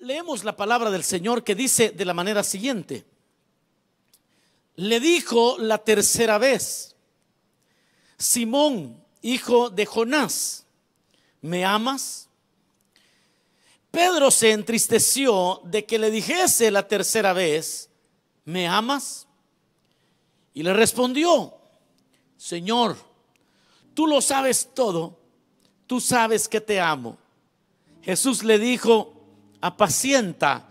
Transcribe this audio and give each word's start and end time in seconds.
leemos 0.00 0.44
la 0.44 0.56
palabra 0.56 0.90
del 0.90 1.04
Señor 1.04 1.44
que 1.44 1.54
dice 1.54 1.90
de 1.90 2.04
la 2.04 2.14
manera 2.14 2.42
siguiente. 2.42 3.04
Le 4.76 4.98
dijo 4.98 5.58
la 5.58 5.78
tercera 5.78 6.38
vez, 6.38 6.96
Simón, 8.16 9.04
hijo 9.20 9.68
de 9.68 9.84
Jonás, 9.84 10.64
¿me 11.42 11.64
amas? 11.64 12.28
Pedro 13.90 14.30
se 14.30 14.52
entristeció 14.52 15.60
de 15.64 15.84
que 15.84 15.98
le 15.98 16.10
dijese 16.10 16.70
la 16.70 16.86
tercera 16.88 17.32
vez, 17.32 17.90
¿me 18.44 18.66
amas? 18.66 19.26
Y 20.54 20.62
le 20.62 20.72
respondió, 20.72 21.54
Señor, 22.38 22.96
tú 23.92 24.06
lo 24.06 24.22
sabes 24.22 24.70
todo, 24.74 25.18
tú 25.86 26.00
sabes 26.00 26.48
que 26.48 26.60
te 26.60 26.80
amo. 26.80 27.18
Jesús 28.02 28.42
le 28.44 28.58
dijo, 28.58 29.19
apacienta 29.60 30.68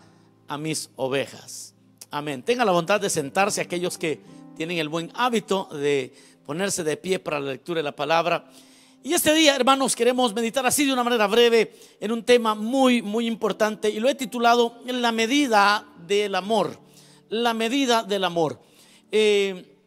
a 0.48 0.58
mis 0.58 0.90
ovejas. 0.96 1.74
Amén. 2.12 2.42
Tenga 2.44 2.66
la 2.66 2.72
bondad 2.72 3.00
de 3.00 3.10
sentarse 3.10 3.62
aquellos 3.62 3.98
que 3.98 4.20
tienen 4.58 4.78
el 4.78 4.90
buen 4.90 5.12
hábito 5.14 5.70
de 5.72 6.14
ponerse 6.46 6.84
de 6.84 6.98
pie 6.98 7.20
para 7.20 7.40
la 7.40 7.52
lectura 7.52 7.80
de 7.80 7.84
la 7.84 7.96
palabra. 7.96 8.50
Y 9.04 9.14
este 9.14 9.34
día, 9.34 9.56
hermanos, 9.56 9.96
queremos 9.96 10.34
meditar 10.34 10.66
así 10.66 10.86
de 10.86 10.92
una 10.92 11.04
manera 11.04 11.28
breve 11.28 11.74
en 12.02 12.12
un 12.12 12.24
tema 12.24 12.56
muy, 12.56 13.02
muy 13.02 13.28
importante 13.28 13.90
y 13.90 14.00
lo 14.00 14.10
he 14.10 14.16
titulado 14.16 14.82
La 14.86 15.12
medida 15.12 15.88
del 16.06 16.36
amor. 16.36 16.78
La 17.30 17.54
medida 17.54 18.04
del 18.04 18.24
amor. 18.24 18.60
Eh, 19.12 19.78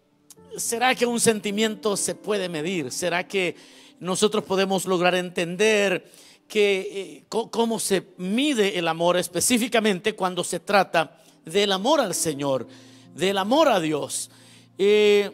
¿Será 0.57 0.95
que 0.95 1.05
un 1.05 1.21
sentimiento 1.21 1.97
se 1.97 2.15
puede 2.15 2.49
medir? 2.49 2.91
¿Será 2.93 3.27
que 3.27 3.57
nosotros 4.01 4.45
podemos 4.45 4.87
lograr 4.87 5.15
entender 5.15 6.11
que, 6.49 6.81
eh, 6.93 7.25
cómo 7.29 7.79
se 7.79 8.09
mide 8.19 8.79
el 8.79 8.89
amor 8.89 9.17
específicamente 9.17 10.15
cuando 10.15 10.45
se 10.45 10.61
trata 10.61 11.19
del 11.45 11.73
amor 11.73 12.01
al 12.01 12.15
Señor, 12.15 12.67
del 13.15 13.39
amor 13.39 13.69
a 13.69 13.81
Dios. 13.81 14.31
Eh, 14.79 15.31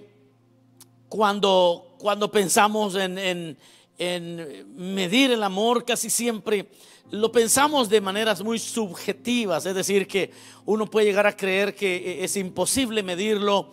cuando, 1.09 1.97
cuando 1.99 2.31
pensamos 2.31 2.95
en, 2.95 3.57
en, 3.99 4.67
medir 4.77 5.33
el 5.33 5.43
amor, 5.43 5.85
casi 5.85 6.11
siempre 6.11 6.69
lo 7.11 7.33
pensamos 7.33 7.89
de 7.89 8.01
maneras 8.01 8.43
muy 8.43 8.59
subjetivas, 8.59 9.65
es 9.65 9.75
decir, 9.75 10.07
que 10.07 10.31
uno 10.67 10.87
puede 10.87 11.07
llegar 11.07 11.27
a 11.27 11.37
creer 11.37 11.75
que 11.75 12.23
es 12.23 12.37
imposible 12.37 13.03
medirlo, 13.03 13.71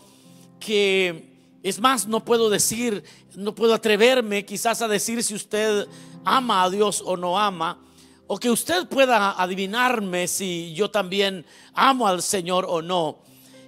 que 0.60 1.36
es 1.62 1.80
más, 1.80 2.08
no 2.08 2.24
puedo 2.24 2.50
decir, 2.50 3.04
no 3.36 3.54
puedo 3.54 3.74
atreverme 3.74 4.46
quizás 4.46 4.82
a 4.82 4.88
decir 4.88 5.22
si 5.24 5.36
usted 5.36 5.88
ama 6.26 6.64
a 6.64 6.70
Dios 6.70 7.02
o 7.06 7.16
no 7.16 7.40
ama, 7.40 7.80
o 8.28 8.38
que 8.38 8.50
usted 8.50 8.88
pueda 8.88 9.40
adivinarme 9.42 10.28
si 10.28 10.74
yo 10.74 10.90
también 10.90 11.46
amo 11.74 12.08
al 12.08 12.22
Señor 12.22 12.66
o 12.68 12.82
no. 12.82 13.20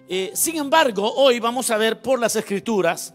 Eh, 0.10 0.32
sin 0.34 0.58
embargo, 0.58 1.14
hoy 1.16 1.40
vamos 1.40 1.70
a 1.70 1.78
ver 1.78 2.02
por 2.02 2.20
las 2.20 2.36
escrituras 2.36 3.14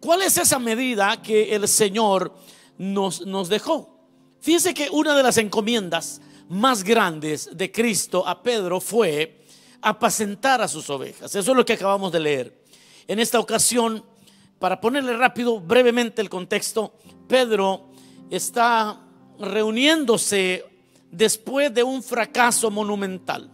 cuál 0.00 0.22
es 0.22 0.36
esa 0.36 0.58
medida 0.58 1.22
que 1.22 1.54
el 1.54 1.68
Señor 1.68 2.34
nos, 2.78 3.24
nos 3.26 3.48
dejó. 3.48 4.08
Fíjese 4.40 4.74
que 4.74 4.90
una 4.90 5.14
de 5.16 5.22
las 5.22 5.38
encomiendas 5.38 6.20
más 6.48 6.82
grandes 6.82 7.48
de 7.52 7.70
Cristo 7.70 8.26
a 8.26 8.42
Pedro 8.42 8.80
fue 8.80 9.44
apacentar 9.80 10.60
a 10.60 10.68
sus 10.68 10.90
ovejas. 10.90 11.34
Eso 11.34 11.52
es 11.52 11.56
lo 11.56 11.64
que 11.64 11.74
acabamos 11.74 12.10
de 12.10 12.20
leer. 12.20 12.64
En 13.06 13.20
esta 13.20 13.38
ocasión, 13.38 14.04
para 14.58 14.80
ponerle 14.80 15.16
rápido, 15.16 15.60
brevemente 15.60 16.22
el 16.22 16.28
contexto, 16.28 16.94
Pedro 17.28 17.91
está 18.36 18.98
reuniéndose 19.38 20.64
después 21.10 21.72
de 21.74 21.82
un 21.82 22.02
fracaso 22.02 22.70
monumental. 22.70 23.50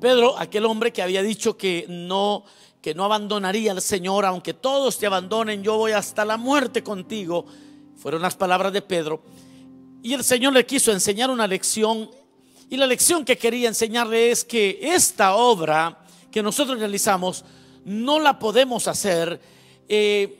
Pedro, 0.00 0.38
aquel 0.38 0.64
hombre 0.64 0.92
que 0.92 1.02
había 1.02 1.22
dicho 1.22 1.56
que 1.56 1.86
no 1.88 2.44
que 2.80 2.94
no 2.94 3.04
abandonaría 3.04 3.70
al 3.70 3.80
Señor, 3.80 4.24
aunque 4.24 4.54
todos 4.54 4.98
te 4.98 5.06
abandonen, 5.06 5.62
yo 5.62 5.76
voy 5.76 5.92
hasta 5.92 6.24
la 6.24 6.36
muerte 6.36 6.82
contigo. 6.82 7.46
Fueron 7.96 8.20
las 8.20 8.34
palabras 8.34 8.72
de 8.72 8.82
Pedro. 8.82 9.22
Y 10.02 10.14
el 10.14 10.24
Señor 10.24 10.52
le 10.52 10.66
quiso 10.66 10.90
enseñar 10.90 11.30
una 11.30 11.46
lección. 11.46 12.10
Y 12.68 12.76
la 12.76 12.88
lección 12.88 13.24
que 13.24 13.38
quería 13.38 13.68
enseñarle 13.68 14.32
es 14.32 14.44
que 14.44 14.80
esta 14.82 15.36
obra 15.36 16.04
que 16.32 16.42
nosotros 16.42 16.80
realizamos 16.80 17.44
no 17.84 18.18
la 18.18 18.36
podemos 18.36 18.88
hacer 18.88 19.40
eh, 19.88 20.36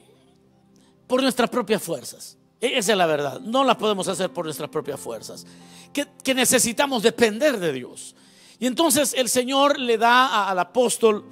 por 1.07 1.23
nuestras 1.23 1.49
propias 1.49 1.81
fuerzas. 1.81 2.37
E-, 2.63 2.79
esa 2.79 2.93
es 2.93 2.99
la 2.99 3.05
verdad. 3.05 3.41
No 3.41 3.65
la 3.65 3.77
podemos 3.77 4.09
hacer 4.09 4.31
por 4.31 4.47
nuestras 4.47 4.71
propias 4.71 4.99
fuerzas. 4.99 5.47
Que, 5.93 6.35
necesitamos 6.35 7.03
depender 7.03 7.59
de 7.59 7.73
Dios. 7.75 8.15
Y 8.59 8.67
entonces 8.67 9.13
el 9.13 9.29
Señor 9.29 9.79
le 9.79 9.99
da 9.99 10.49
al 10.49 10.59
apóstol 10.59 11.27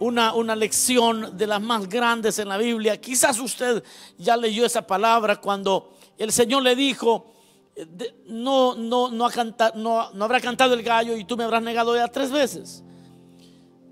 una, 0.00 0.34
una, 0.34 0.56
lección 0.56 1.36
de 1.36 1.46
las 1.46 1.60
más 1.60 1.88
grandes 1.88 2.40
en 2.40 2.48
la 2.48 2.56
Biblia. 2.56 3.00
Quizás 3.00 3.38
usted 3.38 3.84
ya 4.18 4.36
leyó 4.36 4.66
esa 4.66 4.84
palabra 4.84 5.36
cuando 5.36 5.94
el 6.18 6.32
Señor 6.32 6.62
le 6.64 6.74
dijo, 6.74 7.32
eh, 7.76 7.86
no, 8.26 8.74
no, 8.74 9.10
no, 9.10 9.28
no, 9.74 10.12
no 10.12 10.24
habrá 10.24 10.40
cantado 10.40 10.74
el 10.74 10.82
gallo 10.82 11.16
y 11.16 11.24
tú 11.24 11.36
me 11.36 11.44
habrás 11.44 11.62
negado 11.62 11.94
ya 11.94 12.08
tres 12.08 12.32
veces. 12.32 12.82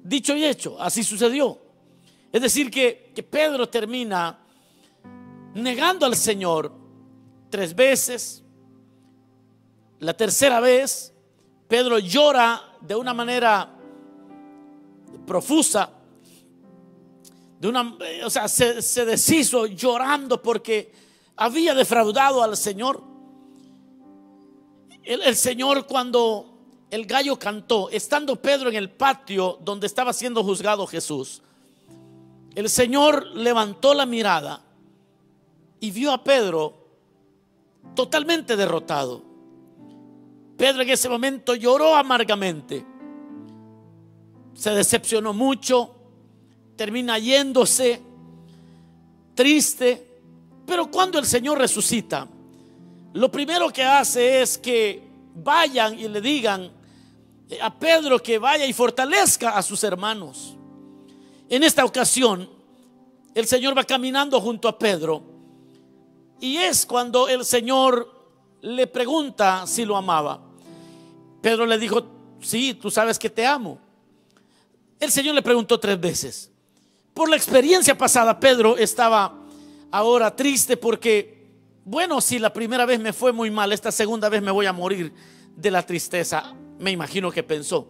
Dicho 0.03 0.35
y 0.35 0.45
hecho, 0.45 0.81
así 0.81 1.05
sucedió. 1.05 1.59
Es 2.33 2.43
decir, 2.43 2.71
que, 2.71 3.13
Pedro 3.31 3.69
termina 3.69 4.39
negando 5.55 6.07
al 6.07 6.17
Señor 6.17 6.73
tres 7.51 7.75
veces. 7.75 8.43
La 10.01 10.15
tercera 10.15 10.61
vez, 10.61 11.13
Pedro 11.67 11.99
llora 11.99 12.63
de 12.81 12.95
una 12.95 13.13
manera 13.13 13.75
profusa, 15.27 15.91
de 17.59 17.69
una, 17.69 17.97
o 18.25 18.31
sea, 18.31 18.49
se, 18.49 18.81
se, 18.83 19.05
deshizo 19.05 19.67
llorando 19.67 20.41
porque 20.41 20.93
había 21.37 21.75
defraudado 21.75 22.43
al 22.43 22.57
Señor. 22.57 23.03
El, 25.03 25.23
el, 25.23 25.35
Señor 25.35 25.87
cuando 25.87 26.59
el 26.91 27.05
gallo 27.05 27.39
cantó, 27.39 27.91
estando 27.91 28.37
Pedro 28.37 28.69
en 28.69 28.77
el 28.77 28.91
patio 28.91 29.59
donde 29.61 29.87
estaba 29.87 30.13
siendo 30.13 30.45
juzgado 30.45 30.87
Jesús, 30.87 31.43
el 32.55 32.69
Señor 32.69 33.27
levantó 33.35 33.93
la 33.95 34.07
mirada 34.07 34.63
y 35.81 35.91
vio 35.91 36.13
a 36.13 36.23
Pedro 36.23 36.78
totalmente 37.95 38.57
derrotado. 38.57 39.23
Pedro 40.57 40.83
en 40.83 40.91
ese 40.91 41.09
momento 41.09 41.55
lloró 41.55 41.95
amargamente. 41.95 42.85
Se 44.55 44.71
decepcionó 44.71 45.33
mucho, 45.33 45.95
termina 46.77 47.19
yéndose 47.19 48.03
triste. 49.35 50.21
Pero 50.67 50.91
cuando 50.91 51.19
el 51.19 51.27
Señor 51.27 51.59
resucita, 51.59 52.29
lo 53.15 53.31
primero 53.31 53.71
que 53.71 53.85
hace 53.85 54.43
es 54.43 54.59
que 54.59 55.03
vayan 55.35 55.99
y 55.99 56.09
le 56.09 56.21
digan 56.21 56.71
a 57.63 57.79
Pedro 57.79 58.19
que 58.23 58.39
vaya 58.39 58.67
y 58.67 58.73
fortalezca 58.73 59.57
a 59.57 59.63
sus 59.63 59.83
hermanos. 59.85 60.57
En 61.49 61.63
esta 61.63 61.85
ocasión, 61.85 62.49
el 63.35 63.47
Señor 63.47 63.77
va 63.79 63.85
caminando 63.85 64.41
junto 64.41 64.69
a 64.69 64.79
Pedro 64.79 65.38
y 66.41 66.57
es 66.59 66.87
cuando 66.87 67.29
el 67.29 67.45
Señor 67.45 68.13
le 68.61 68.87
pregunta 68.87 69.67
si 69.67 69.85
lo 69.85 69.97
amaba. 69.97 70.41
Pedro 71.41 71.67
le 71.67 71.79
dijo, 71.79 72.05
sí, 72.41 72.75
tú 72.75 72.91
sabes 72.91 73.19
que 73.19 73.31
te 73.31 73.47
amo. 73.47 73.79
El 75.01 75.11
Señor 75.11 75.35
le 75.35 75.43
preguntó 75.43 75.79
tres 75.79 75.99
veces. 76.01 76.51
Por 77.15 77.29
la 77.29 77.37
experiencia 77.37 77.97
pasada, 77.97 78.39
Pedro 78.39 78.77
estaba 78.77 79.35
ahora 79.91 80.35
triste 80.35 80.77
porque, 80.77 81.47
bueno, 81.85 82.21
si 82.21 82.39
la 82.39 82.53
primera 82.53 82.85
vez 82.85 83.01
me 83.01 83.13
fue 83.13 83.33
muy 83.33 83.51
mal, 83.51 83.73
esta 83.73 83.91
segunda 83.91 84.29
vez 84.29 84.43
me 84.43 84.51
voy 84.51 84.67
a 84.67 84.73
morir 84.73 85.13
de 85.57 85.71
la 85.71 85.85
tristeza. 85.85 86.55
Me 86.79 86.91
imagino 86.91 87.31
que 87.31 87.43
pensó. 87.43 87.89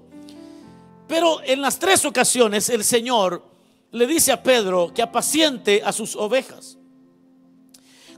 Pero 1.07 1.43
en 1.43 1.61
las 1.61 1.79
tres 1.79 2.05
ocasiones 2.05 2.69
el 2.69 2.85
Señor 2.85 3.45
le 3.91 4.07
dice 4.07 4.33
a 4.33 4.43
Pedro 4.43 4.93
que 4.95 5.03
apaciente 5.03 5.83
a 5.83 5.93
sus 5.93 6.15
ovejas. 6.17 6.78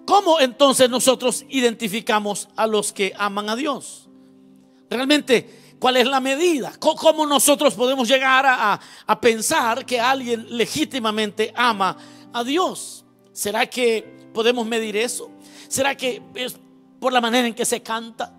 ¿Cómo 0.06 0.41
entonces 0.41 0.91
nosotros 0.91 1.44
identificamos 1.49 2.49
a 2.56 2.67
los 2.67 2.93
que 2.93 3.12
aman 3.17 3.49
a 3.49 3.56
Dios? 3.56 4.08
Realmente, 4.88 5.76
¿cuál 5.79 5.97
es 5.97 6.06
la 6.06 6.20
medida? 6.20 6.73
¿Cómo 6.79 7.26
nosotros 7.26 7.75
podemos 7.75 8.08
llegar 8.08 8.44
a, 8.47 9.20
pensar 9.20 9.87
que 9.87 10.00
alguien 10.00 10.47
legítimamente 10.56 11.52
ama 11.55 11.97
a 12.32 12.43
Dios? 12.43 13.05
¿Será 13.32 13.67
que 13.67 14.31
podemos 14.35 14.67
medir 14.67 14.97
eso? 14.97 15.31
¿Será 15.69 15.97
que 15.97 16.23
es 16.35 16.56
por 16.99 17.12
la 17.12 17.20
manera 17.20 17.47
en 17.47 17.55
que 17.55 17.64
se 17.64 17.82
canta? 17.82 18.37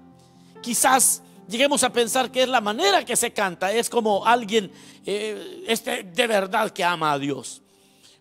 Quizás 0.61 1.23
lleguemos 1.47 1.83
a 1.83 1.91
pensar 1.91 2.31
que 2.31 2.43
es 2.43 2.49
la 2.49 2.61
manera 2.61 3.05
que 3.05 3.15
se 3.15 3.31
canta, 3.31 3.71
es 3.71 3.89
como 3.89 4.25
alguien 4.25 4.71
eh, 5.05 5.63
este, 5.67 6.03
de 6.03 6.27
verdad 6.27 6.71
que 6.71 6.83
ama 6.83 7.13
a 7.13 7.19
Dios, 7.19 7.61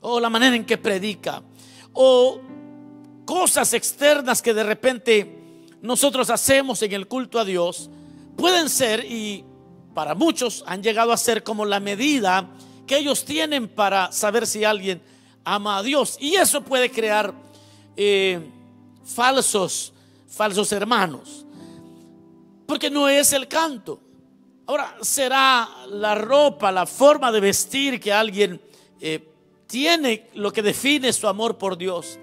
o 0.01 0.21
la 0.21 0.31
manera 0.31 0.57
en 0.57 0.65
que 0.65 0.79
predica, 0.79 1.43
o 1.93 2.41
cosas 3.31 3.75
externas 3.75 4.43
que 4.43 4.53
de 4.53 4.65
repente 4.65 5.39
nosotros 5.83 6.31
hacemos 6.31 6.83
en 6.83 6.93
el 6.93 7.07
culto 7.07 7.39
a 7.39 7.45
Dios 7.45 7.89
pueden 8.37 8.69
ser 8.69 9.05
y 9.05 9.45
para 9.95 10.17
muchos 10.17 10.65
han 10.67 10.83
llegado 10.83 11.13
a 11.13 11.17
ser 11.17 11.45
como 11.45 11.65
la 11.65 11.79
medida 11.79 12.51
que 12.89 12.99
ellos 12.99 13.25
tienen 13.25 13.69
para 13.69 14.11
saber 14.11 14.49
si 14.49 14.65
alguien 14.65 15.01
ama 15.45 15.77
a 15.77 15.83
Dios. 15.85 16.17
Y 16.19 16.35
eso 16.35 16.63
puede 16.63 16.91
crear 16.91 17.33
eh, 17.97 18.41
falsos, 19.05 19.93
falsos 20.27 20.73
hermanos. 20.73 21.47
Porque 22.67 22.91
no 22.91 23.09
es 23.09 23.33
el 23.33 23.47
canto. 23.47 24.01
Ahora, 24.67 24.97
será 25.03 25.69
la 25.89 26.17
ropa, 26.17 26.73
la 26.73 26.85
forma 26.85 27.31
de 27.31 27.39
vestir 27.39 28.01
que 28.01 28.13
alguien 28.13 28.61
eh, 29.01 29.25
tiene 29.69 30.31
lo 30.35 30.53
que 30.53 30.63
define 30.63 31.13
su 31.13 31.29
amor 31.29 31.59
por 31.59 31.79
Dios. 31.79 32.19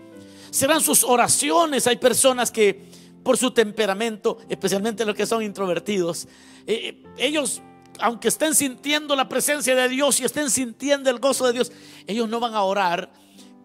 Serán 0.50 0.82
sus 0.82 1.04
oraciones. 1.04 1.88
Hay 1.88 1.98
personas 1.98 2.52
que 2.52 2.90
por 3.24 3.38
su 3.38 3.52
temperamento, 3.52 4.38
especialmente 4.48 5.06
los 5.06 5.16
que 5.16 5.26
son 5.26 5.44
introvertidos, 5.44 6.28
eh, 6.66 7.04
ellos 7.18 7.62
aunque 8.00 8.28
estén 8.28 8.56
sintiendo 8.56 9.16
la 9.16 9.28
presencia 9.28 9.76
de 9.76 9.90
Dios 9.90 10.20
y 10.20 10.26
estén 10.26 10.50
sintiendo 10.50 11.10
el 11.10 11.20
gozo 11.20 11.48
de 11.48 11.54
Dios, 11.54 11.72
ellos 12.06 12.30
no 12.30 12.40
van 12.40 12.54
a 12.54 12.64
orar 12.64 13.12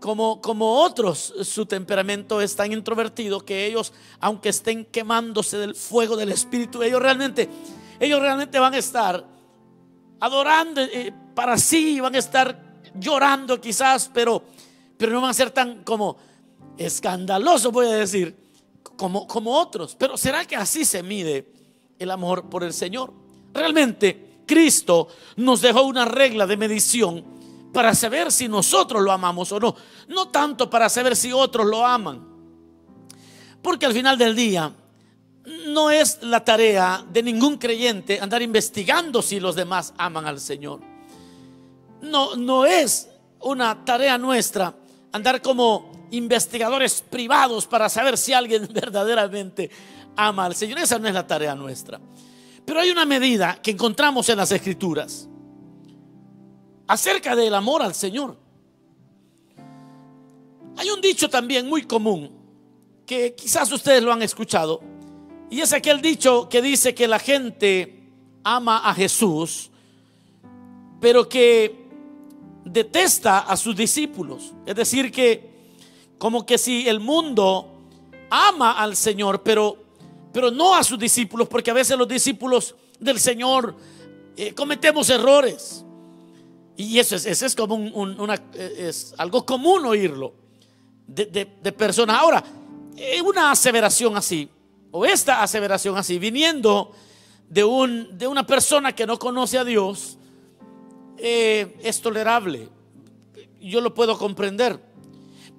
como, 0.01 0.41
como 0.41 0.81
otros. 0.81 1.35
Su 1.43 1.67
temperamento 1.67 2.41
es 2.41 2.57
tan 2.57 2.73
introvertido 2.73 3.45
que 3.45 3.67
ellos, 3.67 3.93
aunque 4.21 4.49
estén 4.49 4.85
quemándose 4.85 5.59
del 5.59 5.75
fuego 5.75 6.17
del 6.17 6.33
Espíritu, 6.33 6.83
ellos 6.83 7.01
realmente, 7.01 7.49
ellos 8.01 8.21
realmente 8.21 8.59
van 8.59 8.75
a 8.75 8.79
estar 8.79 9.25
adorando 10.21 10.81
eh, 10.81 11.13
para 11.35 11.59
sí, 11.59 12.01
van 12.01 12.15
a 12.15 12.19
estar 12.19 12.81
llorando 12.95 13.61
quizás, 13.61 14.11
pero, 14.13 14.43
pero 14.97 15.13
no 15.13 15.21
van 15.21 15.31
a 15.31 15.35
ser 15.35 15.51
tan 15.51 15.83
como 15.85 16.17
escandalosos, 16.79 17.73
voy 17.73 17.87
a 17.87 17.93
decir, 17.93 18.37
como, 18.97 19.27
como 19.27 19.59
otros. 19.59 19.97
Pero 19.99 20.17
¿será 20.17 20.45
que 20.45 20.57
así 20.57 20.85
se 20.85 21.03
mide 21.03 21.53
el 21.99 22.11
amor 22.11 22.49
por 22.49 22.65
el 22.65 22.73
Señor? 22.73 23.13
Realmente 23.53 24.43
Cristo 24.47 25.09
nos 25.37 25.61
dejó 25.61 25.83
una 25.83 26.05
regla 26.05 26.47
de 26.47 26.57
medición 26.57 27.25
para 27.73 27.95
saber 27.95 28.31
si 28.31 28.49
nosotros 28.49 29.03
lo 29.03 29.13
amamos 29.13 29.51
o 29.53 29.61
no. 29.61 29.75
No 30.09 30.29
tanto 30.29 30.69
para 30.69 30.89
saber 30.89 31.17
si 31.17 31.33
otros 31.33 31.67
lo 31.67 31.85
aman. 31.85 32.29
Porque 33.63 33.87
al 33.87 33.93
final 33.93 34.19
del 34.19 34.35
día 34.35 34.75
no 35.69 35.91
es 35.91 36.23
la 36.23 36.45
tarea 36.45 37.05
de 37.11 37.23
ningún 37.23 37.57
creyente 37.57 38.21
andar 38.21 38.43
investigando 38.43 39.23
si 39.23 39.41
los 39.41 39.57
demás 39.57 39.95
aman 39.97 40.27
al 40.27 40.41
Señor. 40.41 40.81
No, 42.01 42.37
no 42.37 42.67
es 42.67 43.09
una 43.41 43.85
tarea 43.85 44.19
nuestra 44.19 44.75
andar 45.13 45.43
como 45.43 45.92
investigadores 46.13 47.03
privados 47.03 47.67
para 47.67 47.89
saber 47.89 48.17
si 48.17 48.33
alguien 48.33 48.69
verdaderamente 48.73 49.71
ama 50.17 50.47
al 50.47 50.55
Señor. 50.55 50.79
Esa 50.79 50.99
no 50.99 51.09
es 51.09 51.15
la 51.15 51.27
tarea 51.27 51.55
nuestra. 51.55 52.01
Pero 52.65 52.81
hay 52.81 52.91
una 52.91 53.05
medida 53.05 53.61
que 53.61 53.73
encontramos 53.73 54.29
en 54.29 54.37
las 54.37 54.53
escrituras 54.53 55.29
acerca 56.87 57.35
del 57.35 57.55
amor 57.55 57.83
al 57.83 57.95
Señor. 57.95 58.37
Hay 60.77 60.91
un 60.91 61.01
dicho 61.01 61.29
también 61.29 61.69
muy 61.69 61.83
común 61.83 62.31
que 63.05 63.35
quizás 63.35 63.71
ustedes 63.73 64.03
lo 64.03 64.13
han 64.13 64.23
escuchado 64.23 64.81
y 65.51 65.61
es 65.61 65.73
aquel 65.73 66.01
dicho 66.01 66.49
que 66.49 66.63
dice 66.63 66.95
que 66.95 67.07
la 67.07 67.19
gente 67.19 68.11
ama 68.43 68.89
a 68.89 68.95
Jesús, 68.95 69.71
pero 71.01 71.29
que 71.29 71.89
detesta 72.65 73.41
a 73.41 73.57
sus 73.57 73.77
discípulos. 73.77 74.55
Es 74.65 74.75
decir, 74.75 75.13
que 75.13 75.52
como 76.23 76.47
que 76.47 76.57
si 76.57 76.89
el 76.89 77.01
mundo 77.01 77.67
ama 78.31 78.79
al 78.81 78.95
Señor, 78.95 79.43
pero 79.43 79.83
pero 80.33 80.53
no 80.53 80.73
a 80.73 80.85
sus 80.85 80.97
discípulos, 80.97 81.49
porque 81.49 81.73
a 81.73 81.75
veces 81.75 81.99
los 81.99 82.07
discípulos 82.07 82.77
del 83.01 83.19
Señor 83.19 83.75
eh, 84.37 84.55
cometemos 84.55 85.11
errores. 85.11 85.85
Y 86.77 86.97
eso 87.01 87.17
es, 87.17 87.43
es 87.43 87.57
como 87.57 87.75
una, 87.75 88.37
eh, 88.55 88.87
es 88.89 89.17
algo 89.19 89.45
común 89.45 89.85
oírlo 89.85 90.33
de, 91.09 91.27
de 91.61 91.73
personas. 91.73 92.21
Ahora, 92.21 92.45
eh, 92.97 93.21
una 93.21 93.51
aseveración 93.51 94.17
así, 94.17 94.49
o 94.93 95.05
esta 95.05 95.43
aseveración 95.43 95.97
así, 95.97 96.21
viniendo 96.21 96.93
de, 97.49 97.65
un, 97.65 98.17
de 98.17 98.29
una 98.29 98.47
persona 98.47 98.95
que 98.95 99.09
no 99.09 99.19
conoce 99.19 99.59
a 99.59 99.65
Dios, 99.65 100.19
es 101.19 102.01
tolerable. 102.01 102.69
Yo 103.61 103.81
lo 103.81 103.93
puedo 103.93 104.17
comprender. 104.17 104.92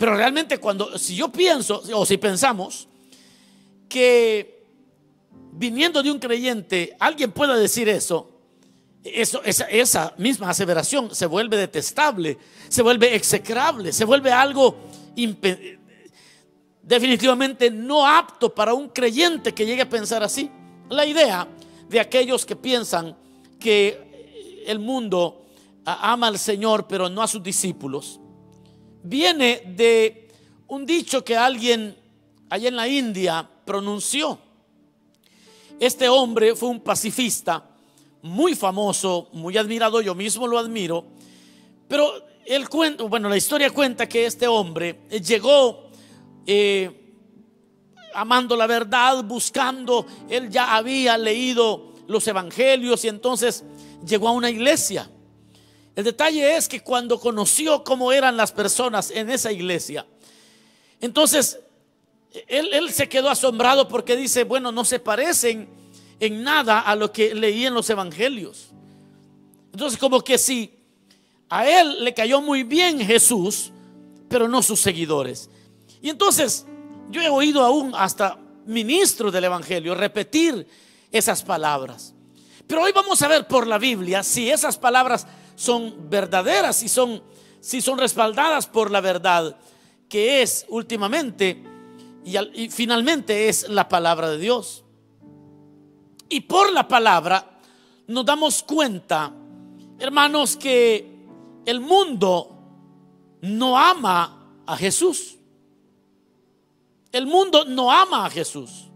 Pero 0.03 0.17
realmente 0.17 0.57
cuando, 0.57 0.97
si 0.97 1.15
yo 1.15 1.31
pienso, 1.31 1.81
o 1.93 2.05
si 2.05 2.17
pensamos, 2.17 2.89
que 3.87 4.65
viniendo 5.53 6.03
de 6.03 6.11
un 6.11 6.19
creyente, 6.19 6.93
alguien 6.99 7.31
pueda 7.31 7.55
decir 7.55 7.87
eso, 7.87 8.29
esa, 9.01 10.13
misma 10.17 10.49
aseveración 10.49 11.15
se 11.15 11.25
vuelve 11.25 11.55
detestable, 11.55 12.37
se 12.67 12.81
vuelve 12.81 13.15
execrable, 13.15 13.93
se 13.93 14.03
vuelve 14.03 14.29
algo 14.33 14.75
definitivamente 16.81 17.71
no 17.71 18.05
apto 18.05 18.53
para 18.53 18.73
un 18.73 18.89
creyente 18.89 19.53
que 19.53 19.65
llegue 19.65 19.83
a 19.83 19.89
pensar 19.89 20.21
así. 20.21 20.51
La 20.89 21.05
idea 21.05 21.47
de 21.87 22.01
aquellos 22.01 22.45
que 22.45 22.57
piensan 22.57 23.15
que 23.57 24.65
el 24.67 24.79
mundo 24.79 25.45
ama 25.85 26.27
al 26.27 26.39
Señor 26.39 26.87
pero 26.89 27.07
no 27.07 27.21
a 27.21 27.27
sus 27.29 27.41
discípulos, 27.41 28.19
viene 29.03 29.61
de 29.65 30.29
un 30.67 30.85
dicho 30.85 31.23
que 31.23 31.35
alguien 31.35 31.95
allá 32.49 32.69
en 32.69 32.75
la 32.75 32.87
India 32.87 33.47
pronunció. 33.65 34.39
Este 35.79 36.07
hombre 36.09 36.55
fue 36.55 36.69
un 36.69 36.79
pacifista 36.79 37.69
muy 38.21 38.55
famoso, 38.55 39.27
muy 39.33 39.57
admirado, 39.57 40.01
yo 40.01 40.15
mismo 40.15 40.47
lo 40.47 40.57
admiro, 40.57 41.05
pero 41.87 42.13
el 42.45 42.69
cuento, 42.69 43.09
bueno, 43.09 43.27
la 43.29 43.37
historia 43.37 43.69
cuenta 43.69 44.07
que 44.07 44.25
este 44.25 44.47
hombre 44.47 45.01
llegó 45.21 45.89
eh, 46.45 47.03
amando 48.13 48.55
la 48.55 48.67
verdad, 48.67 49.23
buscando, 49.23 50.05
él 50.29 50.49
ya 50.49 50.75
había 50.75 51.17
leído 51.17 51.93
los 52.07 52.27
evangelios 52.27 53.03
y 53.05 53.07
entonces 53.07 53.63
llegó 54.05 54.29
a 54.29 54.31
una 54.31 54.49
iglesia. 54.49 55.09
El 55.95 56.03
detalle 56.03 56.55
es 56.55 56.67
que 56.67 56.79
cuando 56.79 57.19
conoció 57.19 57.83
cómo 57.83 58.11
eran 58.11 58.35
las 58.35 58.51
personas 58.51 59.11
en 59.11 59.29
esa 59.29 59.51
iglesia, 59.51 60.05
entonces 60.99 61.59
él, 62.47 62.91
se 62.91 63.07
quedó 63.07 63.29
asombrado 63.29 63.87
porque 63.87 64.15
dice, 64.15 64.43
bueno, 64.43 64.71
no 64.71 64.85
se 64.85 64.99
parecen 64.99 65.69
en 66.19 66.43
nada 66.43 66.79
a 66.79 66.95
lo 66.95 67.11
que 67.11 67.35
leí 67.35 67.65
en 67.65 67.73
los 67.73 67.89
evangelios. 67.89 68.69
Entonces 69.71 69.99
como 69.99 70.21
que 70.21 70.37
sí, 70.37 70.73
a 71.49 71.67
él 71.69 72.03
le 72.03 72.13
cayó 72.13 72.41
muy 72.41 72.63
bien 72.63 72.99
Jesús, 72.99 73.71
pero 74.29 74.47
no 74.47 74.63
sus 74.63 74.79
seguidores. 74.79 75.49
Y 76.01 76.09
entonces 76.09 76.65
yo 77.11 77.21
he 77.21 77.29
oído 77.29 77.63
aún 77.63 77.93
hasta 77.95 78.39
ministros 78.65 79.31
del 79.31 79.43
evangelio 79.43 79.93
repetir 79.93 80.67
esas 81.11 81.43
palabras. 81.43 82.15
Pero 82.65 82.81
hoy 82.81 82.91
vamos 82.93 83.21
a 83.21 83.27
ver 83.27 83.47
por 83.47 83.67
la 83.67 83.77
Biblia 83.77 84.23
si 84.23 84.49
esas 84.49 84.77
palabras 84.77 85.27
son 85.55 86.09
verdaderas, 86.09 86.75
si 86.77 86.89
son, 86.89 87.23
si 87.59 87.81
son 87.81 87.97
respaldadas 87.97 88.67
por 88.67 88.91
la 88.91 89.01
verdad, 89.01 89.57
que 90.09 90.41
es 90.41 90.65
últimamente 90.69 91.63
y, 92.25 92.69
finalmente 92.69 93.49
es 93.49 93.67
la 93.69 93.87
palabra 93.89 94.29
de 94.29 94.37
Dios. 94.37 94.83
Y 96.29 96.41
por 96.41 96.71
la 96.71 96.87
palabra 96.87 97.59
nos 98.07 98.25
damos 98.25 98.63
cuenta, 98.63 99.33
hermanos, 99.99 100.55
que 100.57 101.27
el 101.65 101.79
mundo 101.79 102.49
no 103.41 103.77
ama 103.77 104.63
a 104.65 104.77
Jesús. 104.77 105.37
El 107.11 107.27
mundo 107.27 107.65
no 107.65 107.91
ama 107.91 108.25
a 108.25 108.29
Jesús. 108.29 108.89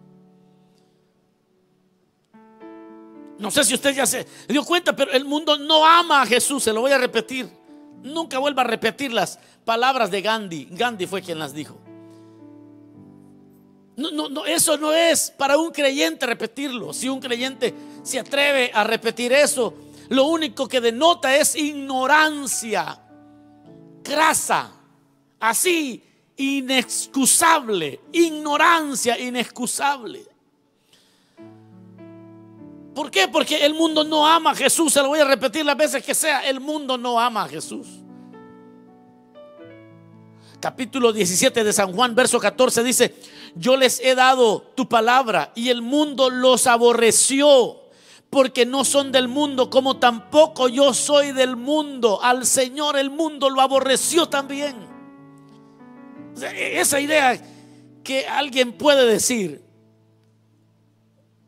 No 3.40 3.52
sé 3.52 3.64
si 3.64 3.74
usted 3.76 3.94
ya 3.94 4.06
se 4.06 4.26
dio 4.48 4.64
cuenta, 4.64 4.96
pero 4.96 5.12
el 5.12 5.26
mundo 5.26 5.58
no 5.58 5.86
ama 5.86 6.22
a 6.22 6.26
Jesús. 6.26 6.64
Se 6.64 6.74
lo 6.74 6.82
voy 6.82 6.92
a 6.92 6.98
repetir. 6.98 7.50
Nunca 8.02 8.40
vuelva 8.40 8.64
a 8.64 8.66
repetir 8.66 9.12
las 9.12 9.40
palabras 9.64 10.10
de 10.10 10.22
Gandhi. 10.22 10.68
Gandhi 10.72 11.06
fue 11.06 11.22
quien 11.22 11.40
las 11.40 11.54
dijo. 11.54 11.78
No, 13.98 14.30
no, 14.30 14.46
eso 14.46 14.78
no 14.78 14.94
es 14.94 15.32
para 15.32 15.58
un 15.58 15.72
creyente 15.72 16.26
repetirlo. 16.26 16.94
Si 16.94 17.10
un 17.10 17.20
creyente 17.20 17.74
se 18.04 18.20
atreve 18.20 18.72
a 18.74 18.84
repetir 18.84 19.34
eso, 19.34 19.74
lo 20.10 20.26
único 20.26 20.68
que 20.68 20.80
denota 20.80 21.36
es 21.36 21.56
ignorancia, 21.56 23.00
grasa, 24.04 24.72
así, 25.40 26.04
inexcusable, 26.38 28.00
ignorancia 28.12 29.20
inexcusable. 29.20 30.28
¿Por 32.98 33.12
qué? 33.12 33.28
Porque 33.28 33.64
el 33.64 33.76
mundo 33.76 34.04
no 34.04 34.26
ama 34.26 34.50
a 34.50 34.56
Jesús. 34.56 34.92
Se 34.92 35.04
lo 35.04 35.10
voy 35.10 35.20
a 35.20 35.24
repetir 35.24 35.64
las 35.64 35.78
veces 35.78 36.04
que 36.04 36.16
sea. 36.16 36.40
El 36.50 36.60
mundo 36.60 36.98
no 36.98 37.20
ama 37.20 37.44
a 37.44 37.48
Jesús 37.48 37.86
capítulo 40.60 41.14
17 41.14 41.64
de 41.64 41.72
San 41.72 41.94
Juan, 41.94 42.16
verso 42.16 42.40
14 42.40 42.84
dice, 42.84 43.14
yo 43.56 43.78
les 43.78 44.00
he 44.00 44.16
dado 44.16 44.62
tu 44.76 44.90
palabra 44.90 45.52
y 45.54 45.70
el 45.70 45.84
mundo 45.84 46.32
los 46.32 46.66
aborreció 46.66 47.84
porque 48.32 48.66
no 48.66 48.84
son 48.84 49.12
del 49.12 49.28
mundo, 49.28 49.70
como 49.70 49.98
tampoco 49.98 50.68
yo 50.68 50.96
soy 50.96 51.34
del 51.34 51.56
mundo. 51.56 52.20
Al 52.24 52.48
Señor 52.48 52.98
el 52.98 53.12
mundo 53.12 53.52
lo 53.52 53.62
aborreció 53.62 54.28
también. 54.28 54.76
Esa 56.36 57.00
idea 57.00 57.40
que 58.04 58.28
alguien 58.28 58.74
puede 58.74 59.06
decir, 59.06 59.67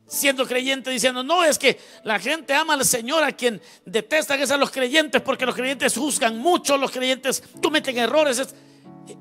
siendo 0.10 0.46
creyente, 0.46 0.89
diciendo, 0.89 1.24
no, 1.24 1.44
es 1.44 1.58
que 1.58 1.80
la 2.04 2.20
gente 2.20 2.54
ama 2.54 2.74
al 2.74 2.84
Señor 2.84 3.24
a 3.24 3.32
quien 3.32 3.62
detestan 3.86 4.42
es 4.42 4.51
a 4.51 4.58
los 4.58 4.72
creyentes, 4.72 5.22
porque 5.22 5.46
los 5.46 5.56
creyentes 5.56 5.96
juzgan 5.96 6.38
mucho, 6.39 6.78
los 6.78 6.92
creyentes 6.92 7.44
cometen 7.62 7.98
errores. 7.98 8.54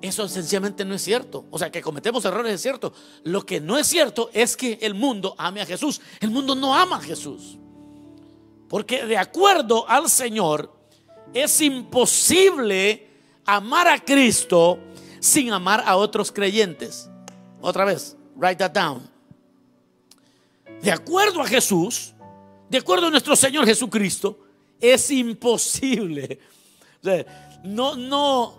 Eso 0.01 0.29
sencillamente 0.29 0.85
no 0.85 0.95
es 0.95 1.03
cierto. 1.03 1.45
O 1.51 1.59
sea, 1.59 1.71
que 1.71 1.83
cometemos 1.83 2.25
errores 2.25 2.55
es 2.55 2.63
cierto. 2.63 2.93
Lo 3.25 3.45
que 3.45 3.61
no 3.61 3.79
es 3.79 3.87
cierto 3.87 4.31
es 4.33 4.57
que 4.57 4.79
el 4.83 4.95
mundo 4.95 5.35
ame 5.39 5.61
a 5.61 5.67
Jesús. 5.67 6.01
El 6.21 6.31
mundo 6.31 6.55
no 6.55 6.75
ama 6.75 6.97
a 6.97 7.01
Jesús. 7.01 7.59
Porque 8.69 9.05
de 9.07 9.17
acuerdo 9.17 9.89
al 9.89 10.11
Señor, 10.11 10.75
es 11.33 11.61
imposible 11.61 13.09
amar 13.45 13.89
a 13.89 14.03
Cristo 14.03 14.79
sin 15.21 15.53
amar 15.53 15.83
a 15.87 15.97
otros 15.97 16.33
creyentes. 16.33 17.09
Otra 17.61 17.85
vez, 17.85 18.17
write 18.37 18.57
that 18.57 18.73
down. 18.73 19.18
De 20.83 20.91
acuerdo 20.93 21.41
a 21.41 21.47
Jesús, 21.47 22.15
de 22.69 22.79
acuerdo 22.79 23.07
a 23.07 23.11
nuestro 23.11 23.35
Señor 23.35 23.67
Jesucristo, 23.67 24.39
es 24.81 25.11
imposible. 25.11 26.39
no, 27.65 27.97
no, 27.97 28.59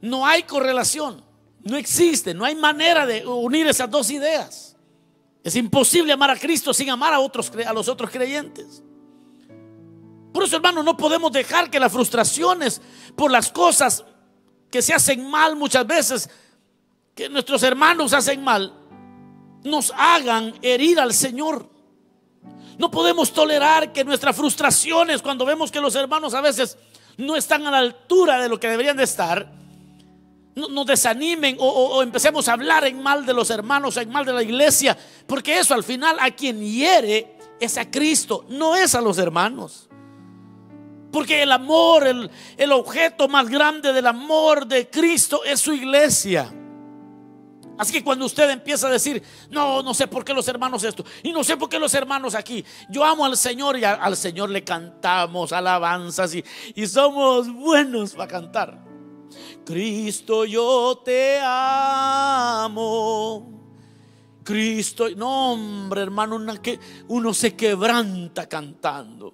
no 0.00 0.26
hay 0.26 0.42
correlación, 0.42 1.24
no 1.62 1.76
existe, 1.76 2.34
no 2.34 2.44
hay 2.44 2.54
manera 2.54 3.06
de 3.06 3.26
unir 3.26 3.66
esas 3.66 3.90
dos 3.90 4.10
ideas. 4.10 4.76
Es 5.42 5.56
imposible 5.56 6.12
amar 6.12 6.30
a 6.30 6.38
Cristo 6.38 6.74
sin 6.74 6.90
amar 6.90 7.14
a, 7.14 7.20
otros, 7.20 7.50
a 7.66 7.72
los 7.72 7.88
otros 7.88 8.10
creyentes. 8.10 8.82
Por 10.32 10.44
eso, 10.44 10.56
hermano, 10.56 10.82
no 10.82 10.96
podemos 10.96 11.32
dejar 11.32 11.70
que 11.70 11.80
las 11.80 11.92
frustraciones 11.92 12.80
por 13.16 13.30
las 13.30 13.50
cosas 13.50 14.04
que 14.70 14.82
se 14.82 14.94
hacen 14.94 15.28
mal 15.28 15.56
muchas 15.56 15.86
veces, 15.86 16.30
que 17.14 17.28
nuestros 17.28 17.62
hermanos 17.62 18.12
hacen 18.12 18.42
mal, 18.44 18.72
nos 19.64 19.92
hagan 19.96 20.54
herir 20.62 20.98
al 21.00 21.12
Señor. 21.12 21.68
No 22.78 22.90
podemos 22.90 23.32
tolerar 23.32 23.92
que 23.92 24.04
nuestras 24.04 24.34
frustraciones, 24.34 25.20
cuando 25.20 25.44
vemos 25.44 25.70
que 25.70 25.80
los 25.80 25.94
hermanos 25.94 26.32
a 26.34 26.40
veces 26.40 26.78
no 27.18 27.36
están 27.36 27.66
a 27.66 27.70
la 27.70 27.78
altura 27.78 28.40
de 28.40 28.48
lo 28.48 28.58
que 28.58 28.68
deberían 28.68 28.96
de 28.96 29.04
estar, 29.04 29.52
nos 30.54 30.86
desanimen 30.86 31.56
o, 31.58 32.02
empecemos 32.02 32.48
a 32.48 32.54
hablar 32.54 32.86
en 32.86 33.02
mal 33.02 33.24
de 33.24 33.34
los 33.34 33.50
hermanos, 33.50 33.96
en 33.96 34.10
mal 34.10 34.24
de 34.24 34.32
la 34.32 34.42
iglesia, 34.42 34.96
porque 35.26 35.58
eso 35.58 35.74
al 35.74 35.84
final 35.84 36.16
a 36.20 36.30
quien 36.30 36.62
hiere 36.62 37.36
es 37.60 37.76
a 37.76 37.90
Cristo, 37.90 38.46
no 38.48 38.74
es 38.74 38.94
a 38.94 39.00
los 39.00 39.18
hermanos. 39.18 39.88
Porque 41.12 41.42
el 41.42 41.52
amor, 41.52 42.06
el, 42.06 42.30
el 42.56 42.72
objeto 42.72 43.28
más 43.28 43.48
grande 43.48 43.92
del 43.92 44.06
amor 44.06 44.66
de 44.66 44.88
Cristo 44.88 45.42
es 45.44 45.60
su 45.60 45.72
iglesia. 45.72 46.52
Así 47.80 47.94
que 47.94 48.04
cuando 48.04 48.26
usted 48.26 48.50
empieza 48.50 48.88
a 48.88 48.90
decir, 48.90 49.22
no, 49.48 49.82
no 49.82 49.94
sé 49.94 50.06
por 50.06 50.22
qué 50.22 50.34
los 50.34 50.46
hermanos 50.48 50.84
esto, 50.84 51.02
y 51.22 51.32
no 51.32 51.42
sé 51.42 51.56
por 51.56 51.70
qué 51.70 51.78
los 51.78 51.94
hermanos 51.94 52.34
aquí, 52.34 52.62
yo 52.90 53.02
amo 53.02 53.24
al 53.24 53.38
Señor 53.38 53.78
y 53.78 53.84
al 53.84 54.18
Señor 54.18 54.50
le 54.50 54.62
cantamos 54.62 55.50
alabanzas 55.50 56.34
y, 56.34 56.44
y 56.74 56.86
somos 56.86 57.50
buenos 57.50 58.12
para 58.12 58.30
cantar. 58.30 58.84
Cristo, 59.64 60.44
yo 60.44 61.00
te 61.02 61.38
amo. 61.42 63.48
Cristo, 64.44 65.08
no 65.16 65.52
hombre 65.52 66.02
hermano, 66.02 66.38
uno 67.08 67.32
se 67.32 67.56
quebranta 67.56 68.46
cantando. 68.46 69.32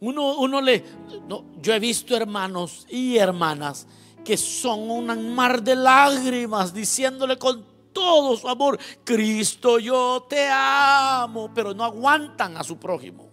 Uno, 0.00 0.34
uno 0.38 0.60
le, 0.60 0.84
no, 1.28 1.44
yo 1.60 1.72
he 1.72 1.78
visto 1.78 2.16
hermanos 2.16 2.88
y 2.90 3.18
hermanas 3.18 3.86
que 4.24 4.36
son 4.36 4.90
un 4.90 5.34
mar 5.34 5.62
de 5.62 5.74
lágrimas 5.74 6.72
diciéndole 6.72 7.38
con 7.38 7.64
todo 7.92 8.36
su 8.36 8.48
amor, 8.48 8.78
Cristo 9.04 9.78
yo 9.78 10.26
te 10.28 10.48
amo, 10.50 11.50
pero 11.54 11.74
no 11.74 11.84
aguantan 11.84 12.56
a 12.56 12.64
su 12.64 12.78
prójimo. 12.78 13.30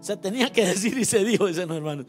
Se 0.00 0.16
tenía 0.16 0.52
que 0.52 0.66
decir 0.66 0.98
y 0.98 1.04
se 1.04 1.24
dijo, 1.24 1.48
ese 1.48 1.66
no 1.66 1.74
hermano. 1.74 2.04